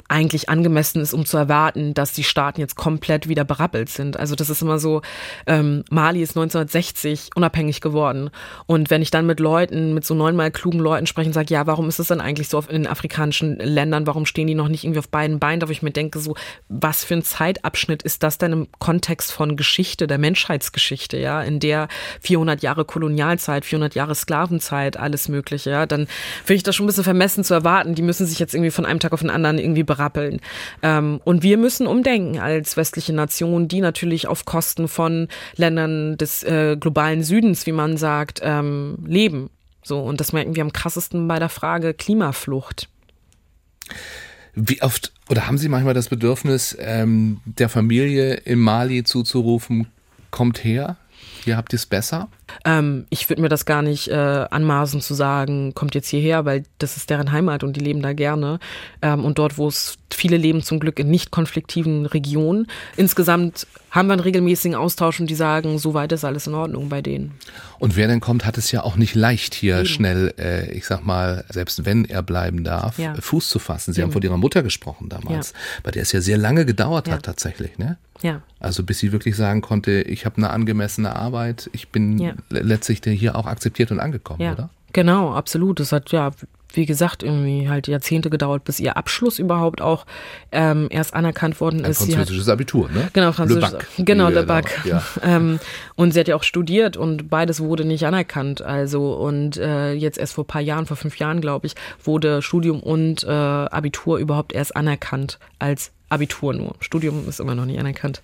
[0.08, 4.18] eigentlich angemessen ist, um zu erwarten, dass die Staaten jetzt komplett wieder berappelt sind.
[4.18, 5.02] Also das ist immer so,
[5.46, 8.30] ähm, Mali ist 1960 unabhängig geworden.
[8.66, 11.66] Und wenn ich dann mit Leuten, mit so neunmal klugen Leuten spreche und sage, ja,
[11.66, 14.84] warum ist es denn eigentlich so in den afrikanischen Ländern, warum stehen die noch nicht
[14.84, 16.34] irgendwie auf beiden Beinen, da wo ich mir denke, so,
[16.68, 21.60] was für ein Zeitabschnitt ist das denn im Kontext von Geschichte, der Menschheitsgeschichte, ja, in
[21.60, 21.88] der
[22.20, 26.06] 400 Jahre Kolonialzeit, 400 Jahre Sklavenzeit, alles mögliche, ja, dann
[26.44, 28.86] finde ich das schon ein bisschen vermessen zu erwarten, die müssen sich jetzt irgendwie von
[28.86, 30.40] einem Tag auf den anderen irgendwie berappeln.
[30.82, 36.42] Ähm, und wir müssen umdenken als westliche Nation, die natürlich auf Kosten von Ländern des
[36.42, 39.50] äh, globalen Südens, wie man sagt, ähm, leben.
[39.82, 42.88] So, und das merken wir am krassesten bei der Frage Klimaflucht.
[44.54, 49.88] Wie oft oder haben Sie manchmal das Bedürfnis, ähm, der Familie in Mali zuzurufen,
[50.30, 50.96] kommt her,
[51.46, 52.28] ihr habt es besser?
[52.64, 56.64] Ähm, ich würde mir das gar nicht äh, anmaßen zu sagen, kommt jetzt hierher, weil
[56.78, 58.58] das ist deren Heimat und die leben da gerne.
[59.02, 62.68] Ähm, und dort, wo es viele leben zum Glück in nicht konfliktiven Regionen.
[62.96, 67.02] Insgesamt haben wir einen regelmäßigen Austausch und die sagen, soweit ist alles in Ordnung bei
[67.02, 67.32] denen.
[67.78, 71.04] Und wer denn kommt, hat es ja auch nicht leicht, hier schnell, äh, ich sag
[71.04, 73.14] mal, selbst wenn er bleiben darf, Ja.
[73.14, 73.92] äh, Fuß zu fassen.
[73.92, 75.58] Sie haben von Ihrer Mutter gesprochen damals, Ja.
[75.82, 77.14] bei der es ja sehr lange gedauert Ja.
[77.14, 77.96] hat tatsächlich, ne?
[78.22, 78.40] Ja.
[78.60, 81.35] Also bis sie wirklich sagen konnte, ich habe eine angemessene Arbeit,
[81.72, 82.32] ich bin Ja.
[82.50, 84.70] le- letztlich hier auch akzeptiert und angekommen, Ja, oder?
[84.92, 85.80] genau, absolut.
[85.80, 86.30] Das hat ja,
[86.72, 90.04] wie gesagt, irgendwie halt Jahrzehnte gedauert, bis ihr Abschluss überhaupt auch
[90.52, 92.00] ähm, erst anerkannt worden Ein ist.
[92.02, 93.08] Hat, französisches Abitur, ne?
[93.14, 93.70] Genau, Französisch.
[93.70, 94.80] Le Bac, genau, Le Bac.
[94.84, 95.02] da- Ja.
[95.22, 95.58] ähm,
[95.94, 98.60] und sie hat ja auch studiert und beides wurde nicht anerkannt.
[98.62, 101.74] Also und äh, jetzt erst vor ein paar Jahren, vor fünf Jahren, glaube ich,
[102.04, 106.76] wurde Studium und äh, Abitur überhaupt erst anerkannt als Abitur nur.
[106.80, 108.22] Studium ist immer noch nicht anerkannt.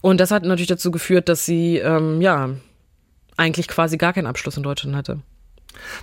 [0.00, 2.50] Und das hat natürlich dazu geführt, dass sie ähm, ja
[3.36, 5.20] eigentlich quasi gar keinen Abschluss in Deutschland hatte.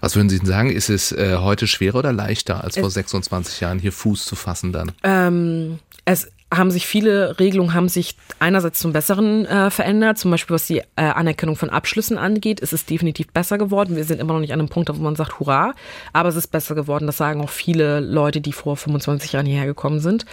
[0.02, 3.62] Was würden Sie denn sagen, ist es äh, heute schwerer oder leichter, als vor 26
[3.62, 4.92] Jahren hier Fuß zu fassen dann?
[5.04, 10.54] Ähm, es haben sich viele Regelungen haben sich einerseits zum Besseren äh, verändert, zum Beispiel
[10.54, 13.96] was die äh, Anerkennung von Abschlüssen angeht, ist es definitiv besser geworden.
[13.96, 15.74] Wir sind immer noch nicht an einem Punkt, wo man sagt, hurra,
[16.12, 17.06] aber es ist besser geworden.
[17.06, 20.26] Das sagen auch viele Leute, die vor 25 Jahren hierher gekommen sind.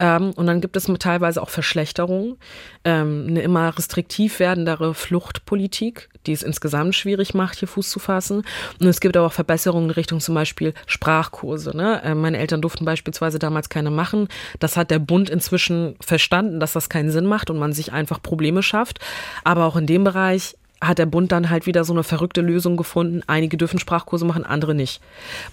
[0.00, 2.36] Ähm, und dann gibt es teilweise auch Verschlechterungen,
[2.84, 8.44] ähm, eine immer restriktiv werdendere Fluchtpolitik, die es insgesamt schwierig macht, hier Fuß zu fassen.
[8.80, 11.76] Und es gibt aber auch Verbesserungen in Richtung zum Beispiel Sprachkurse.
[11.76, 12.02] Ne?
[12.02, 14.28] Äh, meine Eltern durften beispielsweise damals keine machen.
[14.58, 15.65] Das hat der Bund inzwischen
[16.00, 18.98] verstanden, dass das keinen Sinn macht und man sich einfach Probleme schafft.
[19.44, 22.76] Aber auch in dem Bereich hat der Bund dann halt wieder so eine verrückte Lösung
[22.76, 23.22] gefunden.
[23.26, 25.00] Einige dürfen Sprachkurse machen, andere nicht.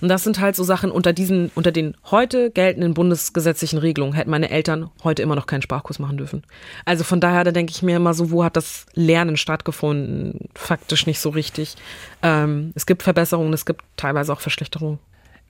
[0.02, 4.32] Und das sind halt so Sachen unter diesen, unter den heute geltenden bundesgesetzlichen Regelungen hätten
[4.32, 6.44] meine Eltern heute immer noch keinen Sprachkurs machen dürfen.
[6.86, 10.50] Also von daher, da denke ich mir immer so, wo hat das Lernen stattgefunden?
[10.56, 11.76] Faktisch nicht so richtig.
[12.22, 15.00] Ähm, es gibt Verbesserungen, es gibt teilweise auch Verschlechterungen.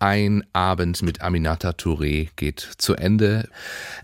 [0.04, 3.48] Ein Abend mit Aminata Touré geht zu Ende.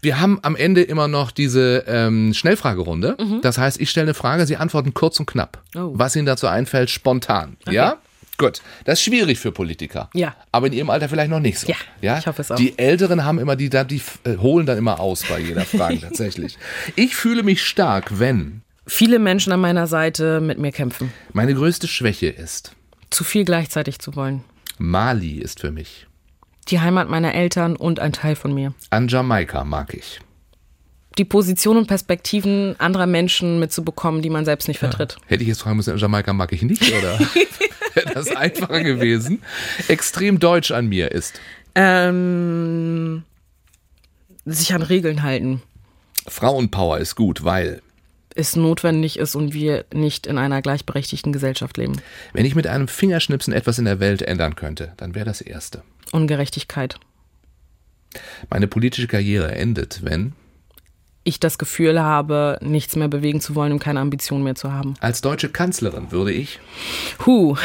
[0.01, 3.17] Wir haben am Ende immer noch diese ähm, Schnellfragerunde.
[3.19, 3.41] Mhm.
[3.41, 5.61] Das heißt, ich stelle eine Frage, Sie antworten kurz und knapp.
[5.75, 5.91] Oh.
[5.95, 7.57] Was Ihnen dazu einfällt, spontan.
[7.65, 7.75] Okay.
[7.75, 7.97] Ja?
[8.37, 10.09] Gut, das ist schwierig für Politiker.
[10.13, 10.37] Ja.
[10.53, 11.67] Aber in ihrem Alter vielleicht noch nicht so.
[11.67, 12.17] Ja, ja?
[12.17, 12.55] ich hoffe es auch.
[12.55, 15.99] Die Älteren haben immer die, die, die äh, holen dann immer aus bei jeder Frage
[15.99, 16.57] tatsächlich.
[16.95, 21.11] Ich fühle mich stark, wenn viele Menschen an meiner Seite mit mir kämpfen.
[21.33, 22.71] Meine größte Schwäche ist
[23.09, 24.45] zu viel gleichzeitig zu wollen.
[24.79, 26.07] Mali ist für mich.
[26.69, 28.73] Die Heimat meiner Eltern und ein Teil von mir.
[28.89, 30.19] An Jamaika mag ich.
[31.17, 35.17] Die Position und Perspektiven anderer Menschen mitzubekommen, die man selbst nicht vertritt.
[35.19, 35.27] Ja.
[35.27, 37.19] Hätte ich jetzt fragen müssen, an Jamaika mag ich nicht, oder?
[37.93, 39.41] Wäre das einfacher gewesen?
[39.87, 41.39] Extrem deutsch an mir ist.
[41.75, 43.23] Ähm,
[44.45, 45.61] sich an Regeln halten.
[46.27, 47.81] Frauenpower ist gut, weil
[48.35, 52.01] es notwendig ist und wir nicht in einer gleichberechtigten Gesellschaft leben.
[52.33, 55.83] Wenn ich mit einem Fingerschnipsen etwas in der Welt ändern könnte, dann wäre das Erste.
[56.11, 56.99] Ungerechtigkeit.
[58.49, 60.33] Meine politische Karriere endet, wenn
[61.23, 64.95] ich das Gefühl habe, nichts mehr bewegen zu wollen und keine Ambition mehr zu haben.
[64.99, 66.59] Als deutsche Kanzlerin würde ich.
[67.25, 67.55] Huh,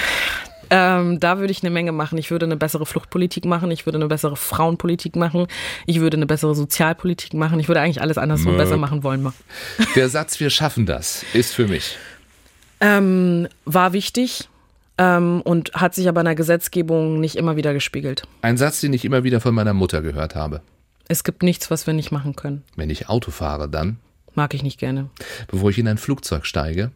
[0.70, 2.18] ähm, da würde ich eine Menge machen.
[2.18, 3.70] Ich würde eine bessere Fluchtpolitik machen.
[3.70, 5.46] Ich würde eine bessere Frauenpolitik machen.
[5.86, 7.60] Ich würde eine bessere Sozialpolitik machen.
[7.60, 9.32] Ich würde eigentlich alles anders und besser machen wollen.
[9.96, 11.96] Der Satz, wir schaffen das, ist für mich.
[12.80, 14.48] Ähm, war wichtig.
[14.96, 18.22] Ähm, und hat sich aber in der Gesetzgebung nicht immer wieder gespiegelt.
[18.42, 20.60] Ein Satz, den ich immer wieder von meiner Mutter gehört habe.
[21.08, 22.62] Es gibt nichts, was wir nicht machen können.
[22.76, 23.98] Wenn ich Auto fahre, dann?
[24.34, 25.10] Mag ich nicht gerne.
[25.48, 26.92] Bevor ich in ein Flugzeug steige?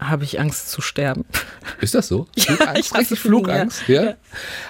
[0.00, 1.24] Habe ich Angst zu sterben.
[1.80, 2.26] Ist das so?
[2.36, 2.80] Ja, Flugangst?
[2.80, 3.88] Ich Richtig Flugangst?
[3.88, 4.04] Ja.
[4.04, 4.14] ja.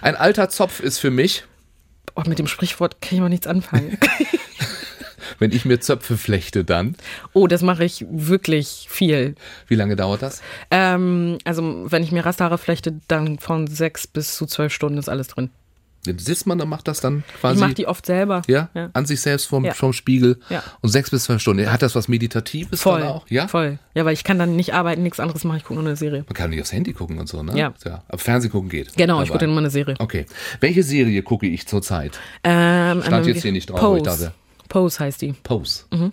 [0.00, 1.44] Ein alter Zopf ist für mich.
[2.14, 3.98] Oh, mit dem Sprichwort kann ich mal nichts anfangen.
[5.38, 6.96] Wenn ich mir Zöpfe flechte, dann?
[7.32, 9.34] Oh, das mache ich wirklich viel.
[9.66, 10.42] Wie lange dauert das?
[10.70, 15.08] Ähm, also, wenn ich mir Rasthaare flechte, dann von sechs bis zu zwölf Stunden ist
[15.08, 15.50] alles drin.
[16.04, 17.56] Sitzt man und macht das dann quasi?
[17.56, 18.42] Ich mache die oft selber.
[18.46, 18.68] Ja?
[18.74, 18.90] ja?
[18.92, 19.74] An sich selbst vom, ja.
[19.74, 20.38] vom Spiegel.
[20.50, 20.62] Ja.
[20.80, 21.70] Und sechs bis zwölf Stunden.
[21.70, 23.28] Hat das was Meditatives voll, dann auch?
[23.28, 23.48] Ja?
[23.48, 23.78] Voll.
[23.94, 25.58] Ja, weil ich kann dann nicht arbeiten, nichts anderes machen.
[25.58, 26.24] Ich gucke nur eine Serie.
[26.26, 27.56] Man kann nicht aufs Handy gucken und so, ne?
[27.56, 27.72] Ja.
[27.84, 28.02] ja.
[28.08, 28.94] Aber Fernsehen gucken geht.
[28.96, 29.24] Genau, dabei.
[29.24, 29.94] ich gucke dann immer eine Serie.
[29.98, 30.26] Okay.
[30.60, 32.18] Welche Serie gucke ich zurzeit?
[32.42, 33.98] Ähm, Stand jetzt hier nicht drauf, Pose.
[33.98, 34.32] ich dachte.
[34.68, 35.32] Pose heißt die.
[35.42, 35.84] Pose.
[35.92, 36.12] Mhm.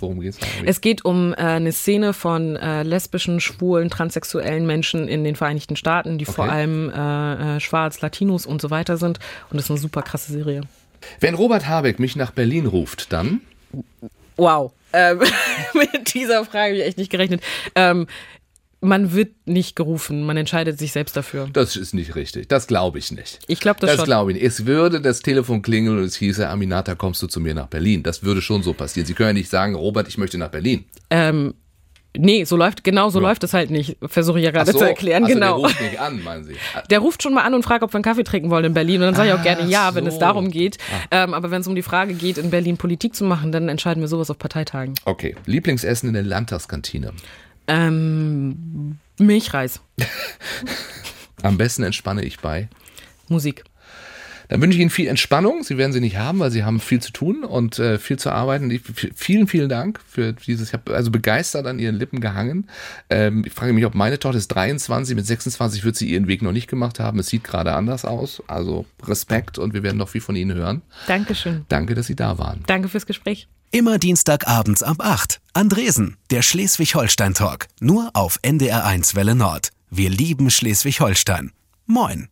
[0.00, 0.38] Worum geht's?
[0.64, 5.76] Es geht um äh, eine Szene von äh, lesbischen, schwulen, transsexuellen Menschen in den Vereinigten
[5.76, 6.34] Staaten, die okay.
[6.34, 9.18] vor allem äh, äh, schwarz, Latinos und so weiter sind.
[9.50, 10.62] Und das ist eine super krasse Serie.
[11.18, 13.40] Wenn Robert Habeck mich nach Berlin ruft, dann?
[14.36, 14.72] Wow.
[14.92, 15.20] Ähm,
[15.74, 17.42] mit dieser Frage habe ich echt nicht gerechnet.
[17.74, 18.06] Ähm,
[18.80, 21.48] man wird nicht gerufen, man entscheidet sich selbst dafür.
[21.52, 22.48] Das ist nicht richtig.
[22.48, 23.38] Das glaube ich nicht.
[23.46, 24.46] Ich glaube das, das glaube ich nicht.
[24.46, 28.02] Es würde das Telefon klingeln und es hieße, Aminata, kommst du zu mir nach Berlin?
[28.02, 29.06] Das würde schon so passieren.
[29.06, 30.84] Sie können ja nicht sagen, Robert, ich möchte nach Berlin.
[31.10, 31.54] Ähm,
[32.16, 33.28] Nee, so läuft, genau so ja.
[33.28, 33.96] läuft es halt nicht.
[34.02, 35.58] Versuche ich ja gerade so, zu erklären, also genau.
[35.58, 36.56] Der ruft nicht an, meinen Sie.
[36.90, 38.96] Der ruft schon mal an und fragt, ob wir einen Kaffee trinken wollen in Berlin.
[38.96, 39.94] Und dann sage ich auch gerne ja, so.
[39.94, 40.78] wenn es darum geht.
[41.10, 41.22] Ah.
[41.22, 44.02] Ähm, aber wenn es um die Frage geht, in Berlin Politik zu machen, dann entscheiden
[44.02, 44.94] wir sowas auf Parteitagen.
[45.04, 45.36] Okay.
[45.46, 47.12] Lieblingsessen in der Landtagskantine?
[47.70, 49.80] Ähm, Milchreis.
[51.42, 52.68] Am besten entspanne ich bei
[53.28, 53.62] Musik.
[54.50, 55.62] Dann wünsche ich Ihnen viel Entspannung.
[55.62, 58.30] Sie werden sie nicht haben, weil Sie haben viel zu tun und äh, viel zu
[58.30, 58.68] arbeiten.
[58.72, 58.82] Ich,
[59.14, 60.68] vielen, vielen Dank für dieses.
[60.68, 62.68] Ich habe also begeistert an Ihren Lippen gehangen.
[63.10, 66.42] Ähm, ich frage mich, ob meine Tochter ist 23, mit 26 wird sie ihren Weg
[66.42, 67.20] noch nicht gemacht haben.
[67.20, 68.42] Es sieht gerade anders aus.
[68.48, 70.82] Also Respekt und wir werden noch viel von Ihnen hören.
[71.06, 71.64] Dankeschön.
[71.68, 72.64] Danke, dass Sie da waren.
[72.66, 73.46] Danke fürs Gespräch.
[73.70, 75.40] Immer Dienstagabends ab 8.
[75.52, 77.68] Andresen, der Schleswig-Holstein-Talk.
[77.78, 79.70] Nur auf NDR1 Welle Nord.
[79.90, 81.52] Wir lieben Schleswig-Holstein.
[81.86, 82.30] Moin.